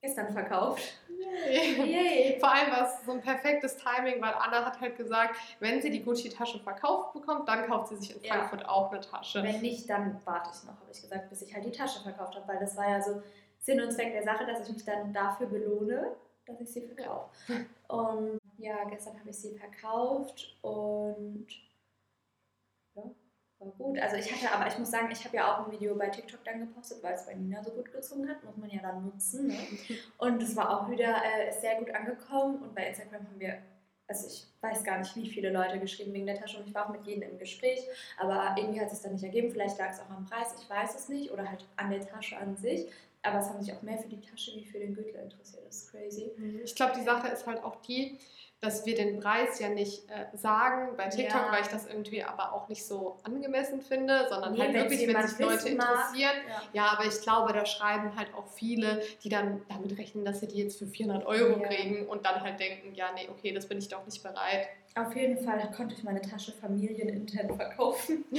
[0.01, 0.83] gestern verkauft.
[1.09, 2.39] Yay!
[2.41, 5.91] Vor allem war es so ein perfektes Timing, weil Anna hat halt gesagt, wenn sie
[5.91, 8.35] die Gucci-Tasche verkauft bekommt, dann kauft sie sich in Ja.
[8.35, 9.43] Frankfurt auch eine Tasche.
[9.43, 12.35] Wenn nicht, dann warte ich noch, habe ich gesagt, bis ich halt die Tasche verkauft
[12.35, 12.49] habe.
[12.49, 13.23] Weil das war ja so
[13.59, 17.31] Sinn und Zweck der Sache, dass ich mich dann dafür belohne, dass ich sie verkaufe.
[17.89, 21.47] Und ja, gestern habe ich sie verkauft und
[22.95, 23.03] ja,
[23.61, 23.99] war gut.
[23.99, 26.43] Also ich hatte, aber ich muss sagen, ich habe ja auch ein Video bei TikTok
[26.45, 29.49] dann gepostet, weil es bei Nina so gut gezogen hat, muss man ja dann nutzen.
[29.49, 29.59] Ne?
[30.19, 33.59] Und es war auch wieder äh, sehr gut angekommen und bei Instagram haben wir,
[34.09, 36.87] also ich weiß gar nicht, wie viele Leute geschrieben wegen der Tasche und ich war
[36.87, 37.81] auch mit jedem im Gespräch,
[38.19, 39.51] aber irgendwie hat es dann nicht ergeben.
[39.51, 42.37] Vielleicht lag es auch am Preis, ich weiß es nicht, oder halt an der Tasche
[42.37, 42.87] an sich.
[43.23, 45.63] Aber es haben sich auch mehr für die Tasche wie für den Gürtel interessiert.
[45.67, 46.31] Das ist crazy.
[46.65, 48.19] Ich glaube, die Sache ist halt auch die,
[48.63, 51.53] dass wir den Preis ja nicht äh, sagen bei TikTok, Ja.
[51.53, 55.27] weil ich das irgendwie aber auch nicht so angemessen finde, sondern Nee, halt wirklich, wenn
[55.27, 56.37] sich Leute interessieren.
[56.47, 56.63] Ja.
[56.75, 60.47] Ja, aber ich glaube, da schreiben halt auch viele, die dann damit rechnen, dass sie
[60.49, 61.69] die jetzt für 400 Euro Ja.
[61.69, 64.69] kriegen und dann halt denken, ja, nee, okay, das bin ich doch nicht bereit.
[64.95, 68.25] Auf jeden Fall konnte ich meine Tasche familienintern verkaufen.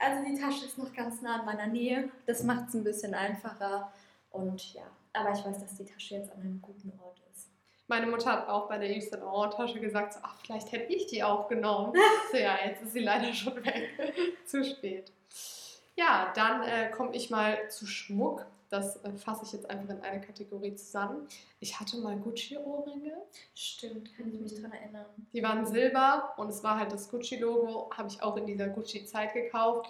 [0.00, 2.10] Also die Tasche ist noch ganz nah in meiner Nähe.
[2.26, 3.90] Das macht es ein bisschen einfacher.
[4.30, 7.23] Und ja, aber ich weiß, dass die Tasche jetzt an einem guten Ort ist.
[7.86, 10.92] Meine Mutter hat auch bei der Yves Saint Laurent Tasche gesagt, so, ach, vielleicht hätte
[10.92, 11.92] ich die auch genommen.
[12.32, 13.90] so, ja, jetzt ist sie leider schon weg.
[14.46, 15.12] zu spät.
[15.96, 18.46] Ja, dann äh, komme ich mal zu Schmuck.
[18.70, 21.28] Das äh, fasse ich jetzt einfach in eine Kategorie zusammen.
[21.60, 23.12] Ich hatte mal Gucci-Ohrringe.
[23.54, 25.06] Stimmt, kann ich mich dran erinnern.
[25.32, 27.90] Die waren silber und es war halt das Gucci-Logo.
[27.96, 29.88] Habe ich auch in dieser Gucci-Zeit gekauft.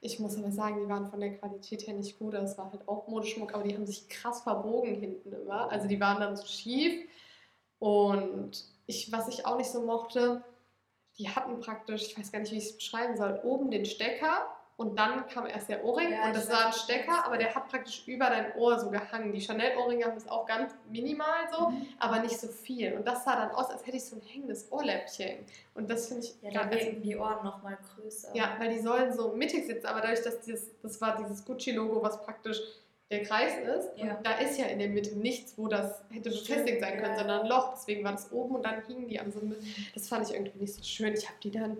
[0.00, 2.34] Ich muss aber sagen, die waren von der Qualität her nicht gut.
[2.34, 5.70] Das war halt auch Modeschmuck, aber die haben sich krass verbogen hinten immer.
[5.70, 7.08] Also die waren dann so schief.
[7.78, 10.42] Und ich, was ich auch nicht so mochte,
[11.18, 14.46] die hatten praktisch, ich weiß gar nicht, wie ich es beschreiben soll, oben den Stecker
[14.76, 17.68] und dann kam erst der Ohrring Ja, und das war ein Stecker, aber der hat
[17.68, 19.32] praktisch über dein Ohr so gehangen.
[19.32, 21.86] Die Chanel-Ohrringe haben es auch ganz minimal so, Mhm.
[21.98, 22.92] aber nicht so viel.
[22.92, 25.38] Und das sah dann aus, als hätte ich so ein hängendes Ohrläppchen.
[25.74, 28.36] Und das finde ich Ja, da wirken die Ohren nochmal größer.
[28.36, 32.02] ja, weil die sollen so mittig sitzen, aber dadurch, dass dieses, das war dieses Gucci-Logo,
[32.02, 32.60] was praktisch
[33.10, 33.96] der Kreis ist.
[33.96, 34.16] Ja.
[34.16, 37.18] Und da ist ja in der Mitte nichts, wo das hätte befestigt sein können, ja.
[37.18, 37.74] sondern ein Loch.
[37.74, 39.56] Deswegen war das oben und dann hingen die an so einem.
[39.94, 41.14] Das fand ich irgendwie nicht so schön.
[41.14, 41.78] Ich habe die dann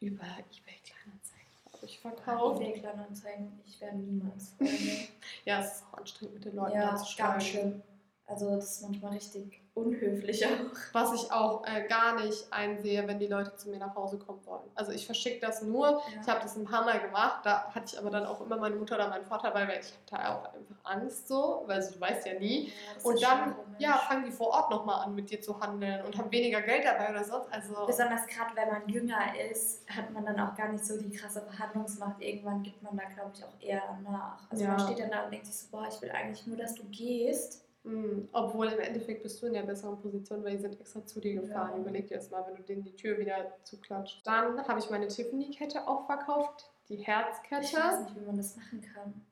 [0.00, 2.60] über eBay Kleinanzeigen, glaube ich, verkauft.
[2.60, 4.54] eBay Kleinanzeigen, ich werde niemals.
[5.44, 7.32] Ja, es ist auch anstrengend mit den Leuten ja, zu schreiben.
[7.32, 7.82] ganz schlimm.
[8.26, 10.50] Also das ist manchmal richtig unhöflich auch.
[10.92, 14.44] Was ich auch äh, gar nicht einsehe, wenn die Leute zu mir nach Hause kommen
[14.44, 14.62] wollen.
[14.74, 16.02] Also ich verschicke das nur.
[16.20, 17.40] Ich habe das ein paar Mal gemacht.
[17.44, 19.92] Da hatte ich aber dann auch immer meine Mutter oder meinen Vater bei, weil ich
[19.92, 22.66] habe da auch einfach Angst so, weil du weißt ja nie.
[22.68, 26.16] Ja, Und dann ja, fangen die vor Ort nochmal an, mit dir zu handeln und
[26.18, 27.50] haben weniger Geld dabei oder sonst.
[27.52, 29.20] Also Besonders gerade wenn man jünger
[29.50, 32.20] ist, hat man dann auch gar nicht so die krasse Verhandlungsmacht.
[32.20, 34.38] Irgendwann gibt man da, glaube ich, auch eher nach.
[34.50, 34.70] Also Ja.
[34.70, 36.84] man steht dann da und denkt sich so, boah, ich will eigentlich nur, dass du
[36.90, 37.64] gehst.
[37.84, 41.20] Mh, obwohl im Endeffekt bist du in der besseren Position, weil die sind extra zu
[41.20, 41.72] dir gefahren.
[41.74, 41.78] Ja.
[41.78, 44.26] Überleg dir das mal, wenn du denen die Tür wieder zuklatscht.
[44.26, 47.64] Dann habe ich meine Tiffany-Kette auch verkauft, die Herzkette.
[47.64, 49.26] Ich weiß nicht, wie man das machen kann.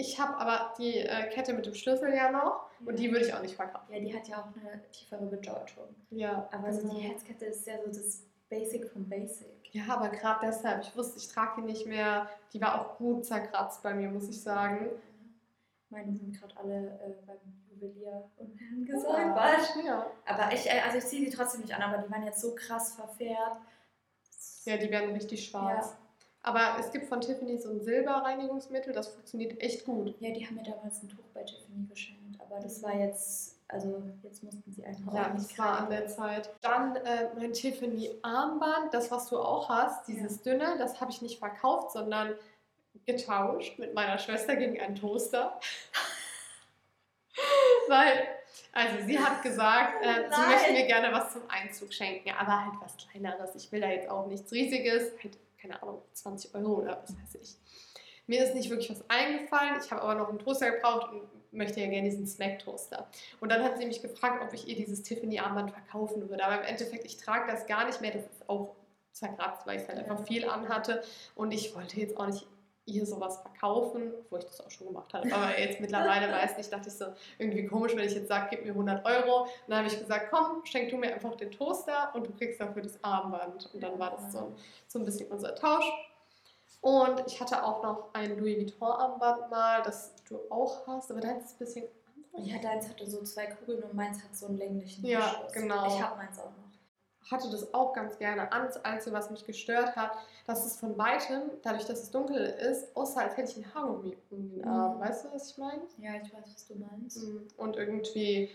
[0.00, 3.34] Ich habe aber die äh, Kette mit dem Schlüssel ja noch und die würde ich
[3.34, 3.92] auch nicht verkaufen.
[3.92, 5.88] Ja, die hat ja auch eine tiefere Bedeutung.
[6.10, 6.94] Ja, Aber so genau.
[6.94, 9.48] die Herzkette ist ja so das Basic vom Basic.
[9.72, 12.28] Ja, aber gerade deshalb, ich wusste, ich trage die nicht mehr.
[12.52, 14.88] Die war auch gut zerkratzt bei mir, muss ich sagen.
[15.90, 17.38] Meine sind gerade alle äh, beim
[17.80, 19.74] Juwelier und gesäubert.
[19.84, 20.06] Ja.
[20.26, 22.54] Aber ich, äh, also ich ziehe die trotzdem nicht an, aber die waren jetzt so
[22.54, 23.60] krass verfärbt.
[24.64, 25.96] ja, die werden richtig schwarz.
[26.42, 30.14] Aber es gibt von Tiffany so ein Silberreinigungsmittel, das funktioniert echt gut.
[30.20, 34.02] Ja, die haben mir damals ein Tuch bei Tiffany geschenkt, aber das war jetzt, also
[34.22, 36.48] jetzt mussten sie einfach Ja, das war an der Zeit.
[36.62, 41.20] Dann äh, mein Tiffany Armband, das was du auch hast, dieses dünne, das habe ich
[41.22, 42.34] nicht verkauft, sondern
[43.04, 45.58] getauscht mit meiner Schwester gegen einen Toaster.
[47.88, 48.28] Weil,
[48.72, 52.74] also sie hat gesagt, äh, sie möchte mir gerne was zum Einzug schenken, aber halt
[52.80, 53.54] was kleineres.
[53.54, 57.34] Ich will da jetzt auch nichts Riesiges, halt, keine Ahnung, 20 Euro oder was weiß
[57.42, 57.56] ich.
[58.26, 61.22] Mir ist nicht wirklich was eingefallen, ich habe aber noch einen Toaster gebraucht und
[61.52, 63.08] möchte ja gerne diesen Snack-Toaster.
[63.40, 66.44] Und dann hat sie mich gefragt, ob ich ihr dieses Tiffany-Armband verkaufen würde.
[66.44, 68.76] Aber im Endeffekt, ich trage das gar nicht mehr, das ist auch
[69.12, 70.04] zerkratzt, weil ich halt Ja.
[70.04, 71.02] einfach viel anhatte.
[71.34, 72.46] Und ich wollte jetzt auch nicht
[72.88, 75.32] ihr sowas verkaufen, wo ich das auch schon gemacht habe.
[75.32, 77.06] Aber jetzt mittlerweile weiß nicht, dachte ich so,
[77.38, 79.42] irgendwie komisch, wenn ich jetzt sage, gib mir 100 Euro.
[79.42, 82.60] Und dann habe ich gesagt, komm, schenk du mir einfach den Toaster und du kriegst
[82.60, 83.68] dafür das Armband.
[83.72, 84.52] Und dann war das so,
[84.86, 85.84] so ein bisschen unser Tausch.
[86.80, 91.46] Und ich hatte auch noch ein Louis Vuitton-Armband mal, das du auch hast, aber deins
[91.46, 91.84] ist ein bisschen
[92.32, 92.48] anders.
[92.48, 95.52] Ja, deins hatte so zwei Kugeln und meins hat so einen länglichen Ja, Verschluss.
[95.54, 95.86] genau.
[95.88, 96.67] Ich habe meins auch noch.
[97.30, 98.66] Hatte das auch ganz gerne an.
[98.66, 100.12] Das Einzige, was mich gestört hat,
[100.46, 104.16] dass es von weitem, dadurch, dass es dunkel ist, aussah, als hätte ich ein Haargummi
[104.30, 104.96] um den Arm.
[104.96, 105.00] Mhm.
[105.00, 105.82] Weißt du, was ich meine?
[105.98, 107.18] Ja, ich weiß, was du meinst.
[107.56, 108.50] Und irgendwie,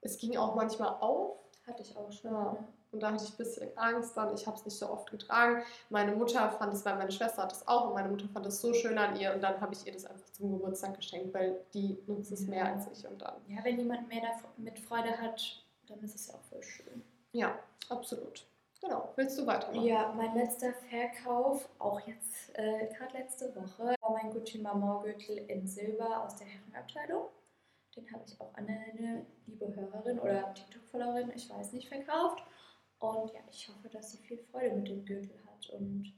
[0.00, 1.38] es ging auch manchmal auf.
[1.66, 2.32] Hatte ich auch schon.
[2.32, 2.56] Ja.
[2.90, 4.34] Und da hatte ich ein bisschen Angst dann.
[4.34, 5.62] Ich habe es nicht so oft getragen.
[5.90, 8.60] Meine Mutter fand es, weil meine Schwester hat es auch und meine Mutter fand es
[8.60, 9.34] so schön an ihr.
[9.34, 12.66] Und dann habe ich ihr das einfach zum Geburtstag geschenkt, weil die nutzt es mehr
[12.66, 13.06] als ich.
[13.06, 14.22] Und dann, Ja, wenn jemand mehr
[14.56, 17.02] damit Freude hat, dann ist es ja auch voll schön.
[17.38, 17.58] Ja,
[17.88, 18.46] absolut.
[18.80, 19.12] Genau.
[19.16, 19.84] Willst du weitermachen?
[19.84, 25.38] Ja, mein letzter Verkauf, auch jetzt äh, gerade letzte Woche, war mein Gucci Marmor Gürtel
[25.48, 27.26] in Silber aus der Herrenabteilung.
[27.96, 32.44] Den habe ich auch an eine liebe Hörerin oder TikTok-Followerin, ich weiß nicht, verkauft.
[32.98, 35.70] Und ja, ich hoffe, dass sie viel Freude mit dem Gürtel hat.
[35.70, 36.12] Und,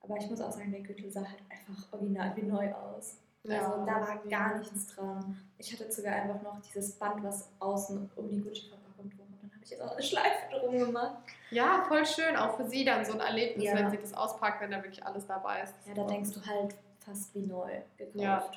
[0.00, 3.18] aber ich muss auch sagen, der Gürtel sah halt einfach original wie neu aus.
[3.48, 5.36] Also da war gar nichts dran.
[5.58, 9.38] Ich hatte sogar einfach noch dieses Band, was außen um die Gucci-Verpackung drum war.
[9.42, 11.18] Dann habe ich jetzt auch eine Schleife drum gemacht.
[11.50, 12.36] Ja, voll schön.
[12.36, 13.74] Auch für sie dann so ein Erlebnis, Ja.
[13.74, 15.74] wenn sie das auspackt, wenn da wirklich alles dabei ist.
[15.86, 18.14] Ja, da denkst du halt fast wie neu gekauft.
[18.16, 18.48] Ja.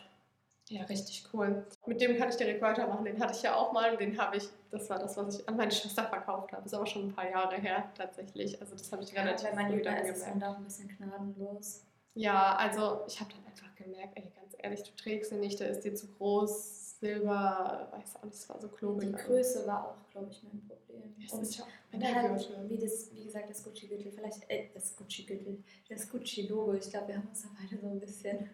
[0.71, 1.65] Ja, richtig cool.
[1.87, 3.03] Mit dem kann ich direkt weitermachen.
[3.03, 5.49] Den hatte ich ja auch mal und den habe ich, das war das, was ich
[5.49, 6.63] an meine Schwester verkauft habe.
[6.63, 8.61] Ist aber schon ein paar Jahre her tatsächlich.
[8.61, 10.41] Also das habe ich Ja, relativ wenn man früh dann ist, ist man gemerkt.
[10.43, 11.81] da auch ein bisschen gnadenlos.
[12.13, 15.69] Ja, also ich habe dann einfach gemerkt, ey, ganz ehrlich, du trägst ihn nicht, der
[15.69, 19.09] ist dir zu groß, Silber, weiß auch nicht, es war so klobig.
[19.09, 21.15] Die Größe war auch, glaube ich, mein Problem.
[21.17, 22.69] Ja, es Und ist Und mein halt, Gürtel.
[22.69, 27.17] wie, das, wie gesagt, das Gucci-Gürtel, vielleicht, äh, das Gucci-Gürtel, das Gucci-Logo, ich glaube, wir
[27.17, 28.49] haben uns da beide so ein bisschen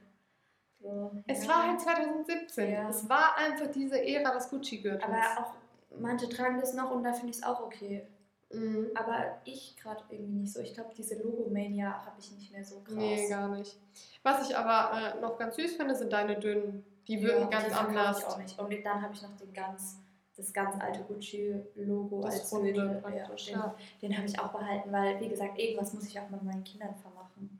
[0.80, 1.12] so.
[1.26, 1.50] Es ja.
[1.50, 2.72] war halt 2017.
[2.72, 2.90] Ja.
[2.90, 5.04] Es war einfach diese Ära des Gucci-Gürtels.
[5.04, 5.54] Aber auch,
[6.00, 8.08] manche tragen das noch und da finde ich es auch okay.
[8.54, 8.92] Mhm.
[8.94, 10.62] Aber ich gerade irgendwie nicht so.
[10.62, 12.94] Ich glaube, diese Logomania habe ich nicht mehr so krass.
[12.96, 13.78] Nee, gar nicht.
[14.22, 16.86] Was ich aber äh, noch ganz süß finde, sind deine dünnen.
[17.08, 18.20] Die wirken Ja, ganz anders.
[18.20, 18.60] Ich auch nicht.
[18.60, 20.00] Und dann habe ich noch den ganz,
[20.36, 23.76] das ganz alte Gucci-Logo als Runde praktisch, ja.
[24.02, 26.64] den den habe ich auch behalten, weil, wie gesagt, irgendwas muss ich auch mit meinen
[26.64, 27.60] Kindern vermachen.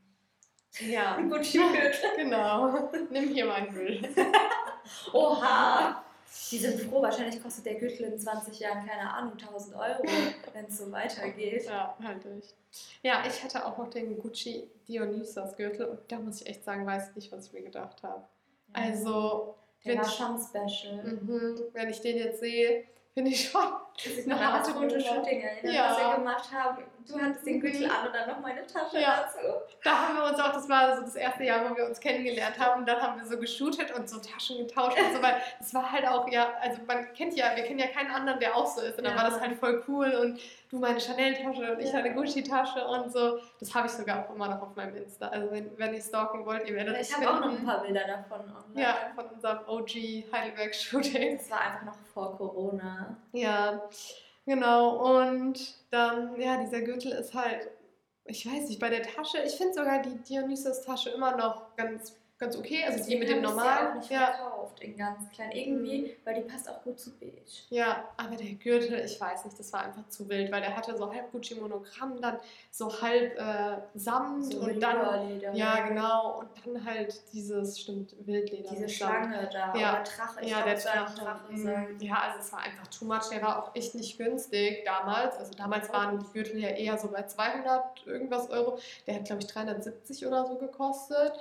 [0.80, 1.94] Ja, Gucci-Gürtel.
[2.18, 2.90] genau.
[3.10, 4.02] Nimm hier meinen Müll.
[5.14, 6.04] Oha!
[6.52, 10.04] Die sind froh, wahrscheinlich kostet der Gürtel in 20 Jahren, keine Ahnung, 1000 Euro,
[10.54, 11.66] wenn es so weitergeht.
[11.66, 12.54] Ja, halt durch.
[13.04, 16.86] Ja, ich hatte auch noch den Gucci Dionysos Gürtel und da muss ich echt sagen,
[16.86, 18.24] weiß nicht, was ich mir gedacht habe.
[18.76, 19.56] Also,
[19.86, 21.04] Der Wenn war schon special.
[21.04, 21.60] Mhm.
[21.74, 23.62] Wenn ich den jetzt sehe, finde ich schon.
[23.98, 24.90] Ich eine noch an das harte Nummer.
[24.90, 25.90] Fotoshooting erinnern, Ja.
[25.90, 26.84] was wir gemacht haben.
[27.08, 27.62] Du hattest den Mhm.
[27.62, 29.24] Gürtel an und dann noch meine Tasche Ja.
[29.24, 29.46] dazu.
[29.84, 32.58] Da haben wir uns auch, das war so das erste Jahr, wo wir uns kennengelernt
[32.60, 35.74] haben, und dann haben wir so geshootet und so Taschen getauscht und so, weil es
[35.74, 38.66] war halt auch, ja, also man kennt ja, wir kennen ja keinen anderen, der auch
[38.66, 39.24] so ist, und dann Ja.
[39.24, 40.40] war das halt voll cool und
[40.72, 42.00] du meine Chanel-Tasche und ich Ja.
[42.00, 43.40] eine Gucci-Tasche und so.
[43.60, 45.28] Das habe ich sogar auch immer noch auf meinem Insta.
[45.28, 47.82] Also wenn, wenn ihr stalken wollt, ihr werdet es Ich habe auch noch ein paar
[47.84, 48.82] Bilder davon online.
[48.82, 51.38] Ja, von unserem OG Heidelberg-Shooting.
[51.38, 53.16] Das war einfach noch vor Corona.
[53.32, 53.82] Ja,
[54.46, 55.20] genau.
[55.20, 57.70] Und dann, ja, dieser Gürtel ist halt,
[58.26, 62.58] ich weiß nicht, bei der Tasche, ich finde sogar die Dionysos-Tasche immer noch ganz, ganz
[62.58, 62.84] okay.
[62.84, 63.88] Also die Deswegen mit dem habe ich normalen.
[63.88, 65.52] auch nicht Ja, verkauft in ganz klein.
[65.52, 67.34] Irgendwie, weil die passt auch gut zu beige.
[67.70, 70.98] ja, aber der Gürtel, ich weiß nicht, das war einfach zu wild, weil der hatte
[70.98, 72.38] so halb Gucci-Monogramm, dann
[72.72, 75.40] so halb äh, Samt So und dann.
[75.54, 76.40] Ja, genau.
[76.40, 78.70] Und dann halt dieses, stimmt, Wildleder.
[78.70, 78.90] Diese.
[78.90, 79.74] Schlange da.
[79.76, 79.94] Ja.
[79.94, 80.42] Oder Drache.
[80.42, 81.22] Ich ja, glaub, der Drache.
[81.22, 81.98] Drache Mhm.
[82.00, 83.30] Ja, also es war einfach too much.
[83.32, 85.38] Der war auch echt nicht günstig damals.
[85.38, 88.78] Also damals waren die Gürtel ja eher so bei 200 irgendwas Euro.
[89.08, 91.34] Der hat, glaube ich, 370 oder so gekostet.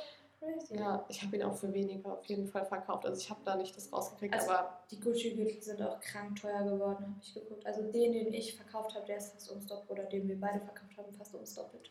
[0.44, 0.76] Crazy.
[0.76, 3.06] Ja, ich habe ihn auch für weniger auf jeden Fall verkauft.
[3.06, 6.62] Also ich habe da nicht das rausgekriegt, Also- aber Die Gucci-Gürtel sind auch krank teuer
[6.64, 7.64] geworden, habe ich geguckt.
[7.66, 9.92] Also den, den ich verkauft habe, der ist fast ums Doppelte.
[9.92, 11.90] Oder den wir beide verkauft haben, fast ums Doppelte.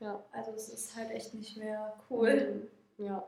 [0.00, 0.22] ja.
[0.32, 2.68] Also es ist halt echt nicht mehr cool.
[2.98, 3.04] Mhm.
[3.06, 3.24] Ja.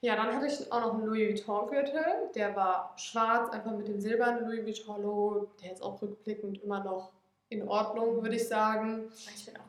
[0.00, 2.04] Ja, dann hatte ich auch noch einen Louis Vuitton-Gürtel.
[2.34, 5.48] Der war schwarz, einfach mit dem silbernen Louis Vuitton-Logo.
[5.62, 7.12] Der ist auch rückblickend immer noch
[7.48, 9.10] in Ordnung, würde ich sagen.
[9.14, 9.68] Ich bin auch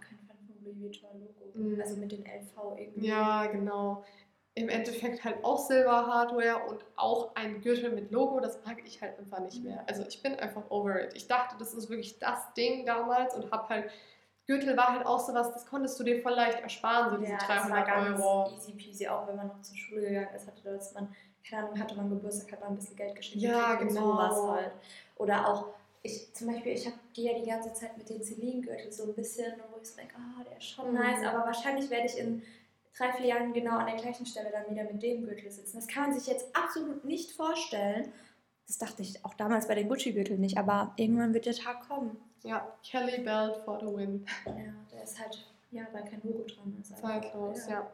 [0.80, 1.52] Louis Vuitton-Logo.
[1.54, 1.82] Mhm.
[1.82, 3.08] Also mit den LV irgendwie.
[3.08, 4.04] Ja, genau.
[4.56, 9.18] Im Endeffekt halt auch Silber-Hardware und auch ein Gürtel mit Logo, das mag ich halt
[9.18, 9.84] einfach nicht mehr.
[9.88, 11.14] Also ich bin einfach over it.
[11.16, 13.90] Ich dachte, das ist wirklich das Ding damals und hab halt,
[14.46, 17.38] Gürtel war halt auch sowas, das konntest du dir voll leicht ersparen, so diese Ja,
[17.40, 18.52] das war 300 ganz Euro.
[18.56, 21.16] easy peasy, auch wenn man noch zur Schule gegangen ist, hatte dass man,
[21.50, 23.92] keine Ahnung, hatte man Geburtstag, hat man ein bisschen Geld geschenkt Ja, genau.
[24.12, 24.72] sowas halt.
[25.16, 25.68] Oder auch,
[26.04, 29.54] ich zum Beispiel, ich gehe ja die ganze Zeit mit den Celine-Gürtel so ein bisschen,
[29.84, 30.96] ich so denke, ah, der ist schon Mhm.
[31.00, 32.42] nice, aber wahrscheinlich werde ich in
[32.98, 35.78] drei, vier Jahren genau an der gleichen Stelle dann wieder mit dem Gürtel sitzen.
[35.78, 38.12] Das kann man sich jetzt absolut nicht vorstellen.
[38.68, 42.18] Das dachte ich auch damals bei den Gucci-Gürteln nicht, aber irgendwann wird der Tag kommen.
[42.44, 44.26] Ja, Kelly Belt for the win.
[44.46, 44.54] Ja,
[44.92, 46.98] der ist halt, ja, weil kein Logo dran ist.
[46.98, 47.90] Zeitlos, ja.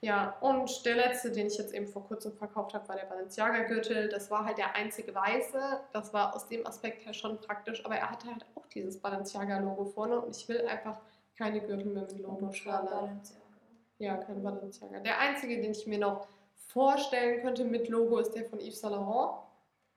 [0.00, 4.08] Ja, und der letzte, den ich jetzt eben vor kurzem verkauft habe, war der Balenciaga-Gürtel.
[4.10, 5.80] Das war halt der einzige weiße.
[5.92, 9.86] Das war aus dem Aspekt her schon praktisch, aber er hatte halt auch dieses Balenciaga-Logo
[9.86, 10.98] vorne und ich will einfach
[11.36, 12.36] keine Gürtel mehr mit Logo.
[12.64, 13.10] Balenciaga.
[13.98, 15.00] Ja, kein Balenciaga.
[15.00, 16.28] Der einzige, den ich mir noch
[16.66, 19.40] vorstellen könnte mit Logo, ist der von Yves Saint Laurent.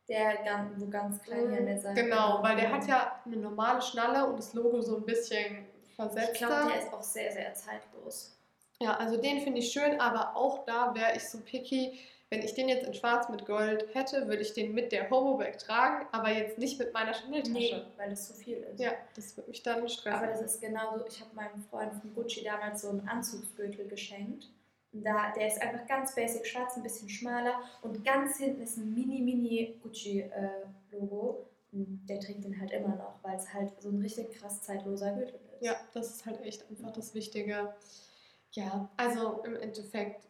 [0.07, 2.01] Der ganz, wo ganz klein hier an der Seite.
[2.03, 5.95] Genau, weil der hat ja eine normale Schnalle und das Logo so ein bisschen Ich
[5.95, 6.35] versetzt.
[6.35, 8.37] glaube, der ist auch sehr, sehr zeitlos.
[8.79, 11.99] Ja, also den finde ich schön, aber auch da wäre ich so picky.
[12.29, 15.59] Wenn ich den jetzt in schwarz mit Gold hätte, würde ich den mit der Hobo-Bag
[15.59, 17.53] tragen, aber jetzt nicht mit meiner Chanel-Tasche.
[17.53, 18.81] Nee, weil das zu viel ist.
[18.81, 20.19] Ja, das würde mich dann stressen.
[20.19, 24.49] Aber das ist genauso, ich habe meinem Freund von Gucci damals so einen Anzugsgürtel geschenkt.
[24.91, 28.93] Da, der ist einfach ganz basic schwarz, ein bisschen schmaler und ganz hinten ist ein
[28.93, 31.45] mini-mini Gucci-Logo.
[31.71, 35.13] und der trägt den halt immer noch, weil es halt so ein richtig krass zeitloser
[35.13, 35.65] Gürtel ist.
[35.65, 37.73] ja, das ist halt echt einfach das Wichtige.
[38.51, 40.27] Ja, also im Endeffekt,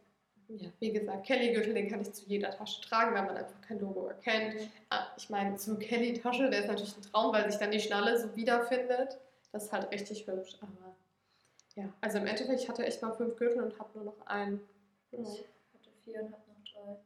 [0.50, 3.80] ja, wie gesagt, Kelly-Gürtel, den kann ich zu jeder Tasche tragen, weil man einfach kein
[3.80, 4.70] Logo erkennt.
[4.90, 8.18] Ah, Ich meine, zur Kelly-Tasche, der ist natürlich ein Traum, weil sich dann die Schnalle
[8.20, 9.18] so wiederfindet.
[9.52, 10.96] Das ist halt richtig hübsch, aber
[11.76, 14.62] ja, also im Endeffekt, ich hatte echt mal fünf Gürtel und habe nur noch einen.
[15.12, 15.20] Ja.
[15.20, 15.28] Ich
[15.74, 17.04] hatte vier und habe noch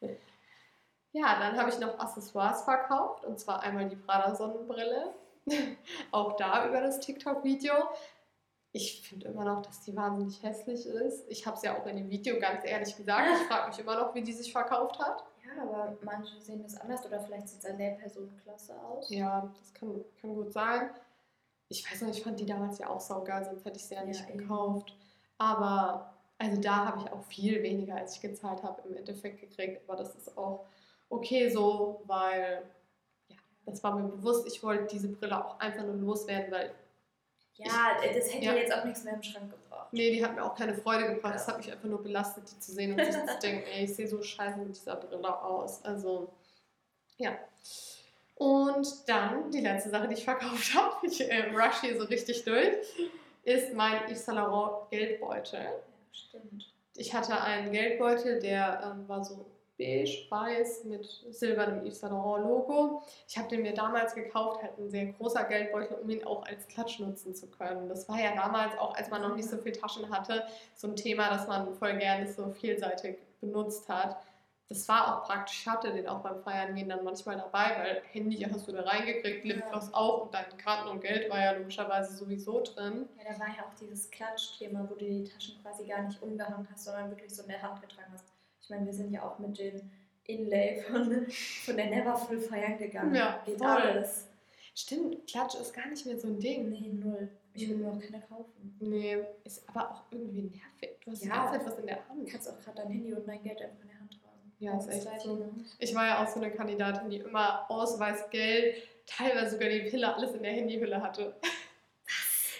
[0.00, 0.16] drei.
[1.16, 5.14] Ja, dann habe ich noch Accessoires verkauft und zwar einmal die Prada Sonnenbrille.
[6.10, 7.72] Auch da über das TikTok-Video.
[8.76, 11.24] Ich finde immer noch, dass die wahnsinnig hässlich ist.
[11.28, 13.28] Ich habe es ja auch in dem Video ganz ehrlich gesagt.
[13.40, 15.22] Ich frage mich immer noch, wie die sich verkauft hat.
[15.46, 19.08] Ja, aber manche sehen das anders oder vielleicht sieht es an der Person klasse aus.
[19.10, 20.90] Ja, das kann, kann gut sein.
[21.68, 24.04] Ich weiß noch, ich fand die damals ja auch saugeil, sonst hätte ich sie ja
[24.04, 24.38] nicht eben.
[24.38, 24.96] gekauft.
[25.38, 29.88] Aber also da habe ich auch viel weniger, als ich gezahlt habe, im Endeffekt gekriegt.
[29.88, 30.66] Aber das ist auch
[31.10, 32.64] okay so, weil
[33.28, 34.48] ja, das war mir bewusst.
[34.48, 36.74] Ich wollte diese Brille auch einfach nur loswerden, weil
[37.56, 38.54] Ja, das hätte Ja.
[38.54, 39.88] jetzt auch nichts mehr im Schrank gebracht.
[39.92, 41.34] nee, die hat mir auch keine Freude gebracht.
[41.36, 43.94] Es hat mich einfach nur belastet, die zu sehen und sich zu denken, ey, ich
[43.94, 45.84] sehe so scheiße mit dieser Brille aus.
[45.84, 46.32] Also
[47.16, 47.36] ja.
[48.36, 52.44] Und dann die letzte Sache, die ich verkauft habe, ich äh, rush hier so richtig
[52.44, 52.74] durch,
[53.44, 55.60] ist mein Yves Saint Laurent Geldbeutel.
[55.60, 55.70] Ja,
[56.12, 56.72] stimmt.
[56.96, 59.46] Ich hatte einen Geldbeutel, der ähm, war so
[59.78, 63.02] beige, weiß mit silbernem Yves Saint Laurent Logo.
[63.28, 66.66] Ich habe den mir damals gekauft, halt ein sehr großer Geldbeutel, um ihn auch als
[66.68, 67.88] Klatsch nutzen zu können.
[67.88, 70.44] Das war ja damals auch, als man noch nicht so viel Taschen hatte,
[70.74, 74.16] so ein Thema, dass man voll gerne so vielseitig benutzt hat.
[74.68, 75.60] das war auch praktisch.
[75.60, 78.82] Ich hatte den auch beim Feiern gehen dann manchmal dabei, weil Handy hast du da
[78.82, 83.08] reingekriegt, Lipgloss auch und dein Karten und Geld war ja logischerweise sowieso drin.
[83.18, 86.66] Ja, da war ja auch dieses Klatschthema, wo du die Taschen quasi gar nicht umgehangen
[86.72, 88.33] hast, sondern wirklich so in der Hand getragen hast.
[88.64, 89.90] Ich meine, wir sind ja auch mit den
[90.24, 93.14] Inlay von, von der Neverfull feiern gegangen.
[93.14, 93.66] Ja, Geht voll.
[93.68, 94.28] alles.
[94.74, 96.70] Stimmt, Klatsch ist gar nicht mehr so ein Ding.
[96.70, 97.28] Nee, null.
[97.52, 98.76] Ich will mir auch keine kaufen.
[98.80, 100.98] Nee, ist aber auch irgendwie nervig.
[101.04, 101.44] Du hast die Ja.
[101.44, 102.28] ganze Zeit was in der Du Hand.
[102.28, 104.52] kannst auch gerade dein Handy und dein Geld einfach in der Hand tragen.
[104.58, 105.36] Ja, ist Das echt Gleiche, so.
[105.36, 105.50] ne?
[105.78, 110.12] Ich war ja auch so eine Kandidatin, die immer Ausweis, Geld, teilweise sogar die Pille,
[110.12, 111.36] alles in der Handyhülle hatte.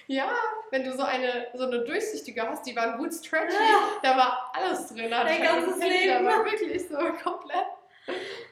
[0.07, 0.31] Ja,
[0.71, 3.55] wenn du so eine, so eine durchsichtige hast, die waren gut stretchy,
[4.03, 5.11] da war alles drin.
[5.11, 6.27] Dein ich ganzes Handy, Da Leben.
[6.27, 7.67] war wirklich so komplett.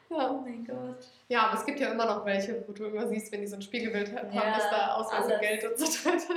[0.09, 0.32] Oh Ja.
[0.32, 1.07] mein Gott.
[1.28, 3.57] ja, aber es gibt ja immer noch welche, wo du immer siehst, wenn die so
[3.57, 5.40] ein Spiegelbild haben, Ja, dass da Ausweis und.
[5.40, 6.28] Geld und so drin ist.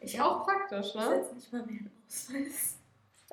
[0.00, 1.16] Ich auch praktisch, ne?
[1.20, 2.78] jetzt nicht mal mehr einen Ausweis.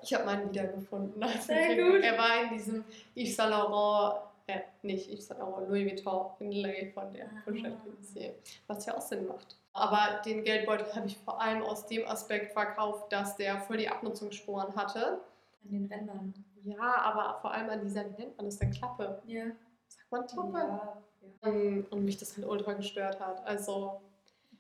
[0.04, 1.24] Ich habe meinen wiedergefunden.
[1.42, 2.04] Sehr gut.
[2.04, 2.84] Er war in diesem
[3.16, 8.32] Yves Saint Laurent, äh, nicht Yves Saint Laurent, Louis Vuitton Inlay von der Ah.
[8.68, 9.56] Was ja auch Sinn macht.
[9.76, 13.90] Aber den Geldbeutel habe ich vor allem aus dem Aspekt verkauft, dass der voll die
[13.90, 15.20] Abnutzungsspuren hatte.
[15.66, 16.34] An den Rändern.
[16.64, 19.22] Ja, aber vor allem an dieser, wie nennt man das denn, Klappe?
[19.26, 19.44] Ja.
[19.88, 20.58] Sagt man Klappe?
[20.60, 21.04] Ja.
[21.44, 23.46] Ähm, Und mich das halt ultra gestört hat.
[23.46, 24.00] Also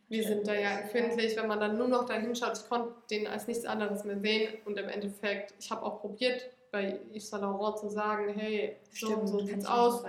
[0.10, 2.58] wir sind da ja empfindlich, wenn man dann nur noch da hinschaut.
[2.58, 6.46] Ich konnte den als nichts anderes mehr sehen und im Endeffekt, ich habe auch probiert,
[6.76, 10.04] bei Yves Saint Laurent zu sagen, hey, so, Stimmt, so kann sieht's aus,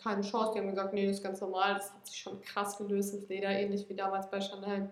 [0.00, 0.52] keine Chance.
[0.54, 3.28] Die haben gesagt, nee, das ist ganz normal, das hat sich schon krass gelöst, das
[3.28, 4.88] Leder, ähnlich wie damals bei Chanel.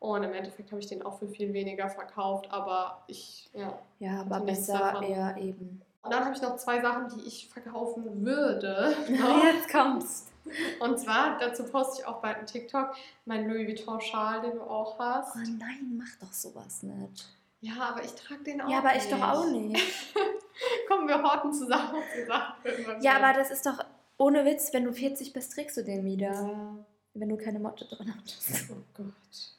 [0.00, 3.78] Und im Endeffekt habe ich den auch für viel weniger verkauft, aber ich, ja.
[4.00, 5.82] Ja, aber besser eher eben.
[6.02, 8.96] Und dann habe ich noch zwei Sachen, die ich verkaufen würde.
[9.08, 10.32] Jetzt kommst.
[10.80, 14.98] Und zwar, dazu poste ich auch bald einen TikTok, mein Louis Vuitton-Schal, den du auch
[14.98, 15.36] hast.
[15.36, 17.28] Oh nein, mach doch sowas nicht.
[17.60, 19.12] Ja, aber ich trage den auch Ja, aber ich nicht.
[19.12, 20.04] doch auch nicht.
[20.88, 23.02] Kommen wir horten zusammen zusammen.
[23.02, 23.84] Ja, aber das ist doch
[24.18, 26.32] ohne Witz, wenn du 40 bist, trägst du den wieder.
[26.32, 26.84] Ja.
[27.12, 28.70] Wenn du keine Motte drin hast.
[28.70, 29.12] Oh Gott.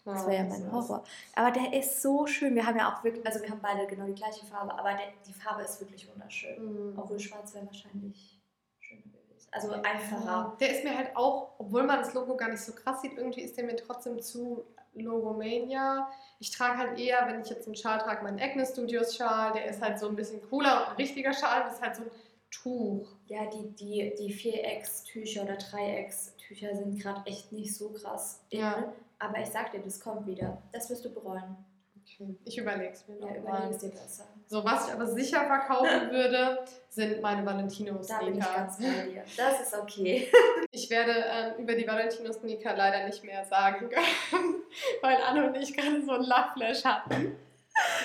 [0.06, 1.04] Das wäre ja mein Horror.
[1.36, 2.56] Aber der ist so schön.
[2.56, 5.08] Wir haben ja auch wirklich, also wir haben beide genau die gleiche Farbe, aber der,
[5.28, 6.92] die Farbe ist wirklich wunderschön.
[6.94, 6.98] Mhm.
[6.98, 8.40] Obwohl schwarz wäre wahrscheinlich
[8.80, 9.48] schöner gewesen.
[9.52, 10.56] Also einfacher.
[10.60, 13.42] Der ist mir halt auch, obwohl man das Logo gar nicht so krass sieht, irgendwie
[13.42, 14.64] ist der mir trotzdem zu
[14.94, 16.10] Logomania.
[16.40, 19.54] Ich trage halt eher, wenn ich jetzt einen Schal trage, meinen Agnes Studios Schal.
[19.54, 21.64] Der ist halt so ein bisschen cooler und ein richtiger Schal.
[21.64, 22.12] Das ist halt so ein
[22.52, 23.08] Tuch.
[23.28, 28.44] Ja, die, die, die 4X-Tücher oder 3X-Tücher sind gerade echt nicht so krass.
[28.50, 28.94] Ja.
[29.20, 30.62] Aber ich sag dir, das kommt wieder.
[30.72, 31.56] Das wirst du bereuen.
[32.04, 32.36] Okay.
[32.46, 33.78] Ich überlege es mir Ja, noch überleg mal.
[33.78, 34.26] dir besser.
[34.48, 38.56] So, was ich aber sicher verkaufen würde, sind meine Da bin ich Valentino-Sneaker.
[38.56, 39.24] ganz bei dir.
[39.38, 40.28] Das ist okay.
[40.74, 43.90] Ich werde ähm, über die Valentino-Sneaker leider nicht mehr sagen
[44.32, 44.56] können,
[45.02, 47.36] weil Anne und ich gerade so ein Lachflash hatten.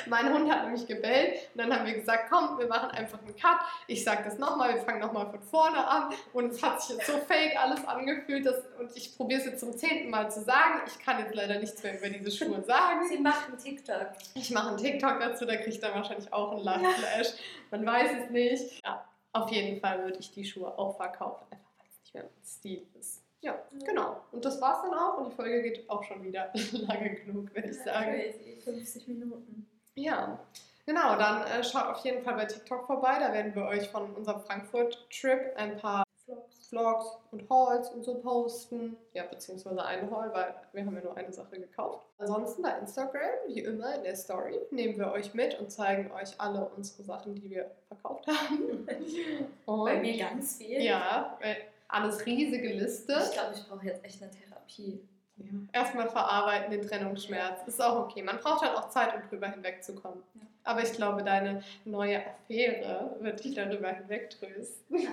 [0.06, 3.36] Mein Hund hat nämlich gebellt und dann haben wir gesagt, komm, wir machen einfach einen
[3.36, 3.58] Cut.
[3.86, 7.06] Ich sage das nochmal, wir fangen nochmal von vorne an und es hat sich jetzt
[7.06, 10.80] so fake alles angefühlt dass, und ich probiere es jetzt zum zehnten Mal zu sagen.
[10.86, 13.06] Ich kann jetzt leider nichts mehr über diese Schuhe sagen.
[13.08, 14.08] Sie macht einen TikTok.
[14.34, 17.34] Ich mache einen TikTok dazu, da kriegt er wahrscheinlich auch einen Lachflash.
[17.70, 18.84] Man weiß es nicht.
[18.84, 22.24] Ja, auf jeden Fall würde ich die Schuhe auch verkaufen, einfach weil es nicht mehr
[22.24, 23.25] mein Stil ist.
[23.40, 24.22] Ja, genau.
[24.32, 27.68] Und das war's dann auch und die Folge geht auch schon wieder lange genug, würde
[27.68, 28.12] ich sagen.
[28.12, 28.60] Crazy.
[28.62, 29.66] 50 Minuten.
[29.94, 30.38] Ja,
[30.84, 31.16] genau.
[31.16, 33.18] Dann äh, schaut auf jeden Fall bei TikTok vorbei.
[33.20, 36.68] Da werden wir euch von unserem Frankfurt-Trip ein paar Vlogs.
[36.68, 38.96] Vlogs und Hauls und so posten.
[39.12, 42.04] Ja, beziehungsweise einen Haul, weil wir haben ja nur eine Sache gekauft.
[42.18, 46.40] Ansonsten bei Instagram, wie immer in der Story, nehmen wir euch mit und zeigen euch
[46.40, 48.88] alle unsere Sachen, die wir verkauft haben.
[49.66, 50.82] Und Bei mir ganz viel.
[50.82, 51.54] Ja, äh,
[51.88, 53.16] alles riesige Liste.
[53.24, 55.00] Ich glaube, ich brauche jetzt echt eine Therapie.
[55.36, 55.52] Ja.
[55.72, 57.66] Erstmal verarbeiten den Trennungsschmerz.
[57.66, 58.22] Ist auch okay.
[58.22, 60.22] Man braucht dann auch Zeit, um drüber hinwegzukommen.
[60.34, 60.40] Ja.
[60.64, 65.06] Aber ich glaube, deine neue Affäre wird dich darüber hinwegtrösten.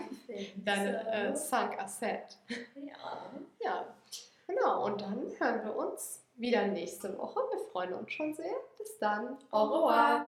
[0.66, 2.38] Deine äh, Sunk Asset.
[2.76, 3.30] ja.
[3.60, 3.86] Ja,
[4.48, 4.86] genau.
[4.86, 7.40] Und dann hören wir uns wieder nächste Woche.
[7.52, 8.56] Wir freuen uns schon sehr.
[8.78, 9.38] Bis dann.
[9.52, 10.26] Au revoir.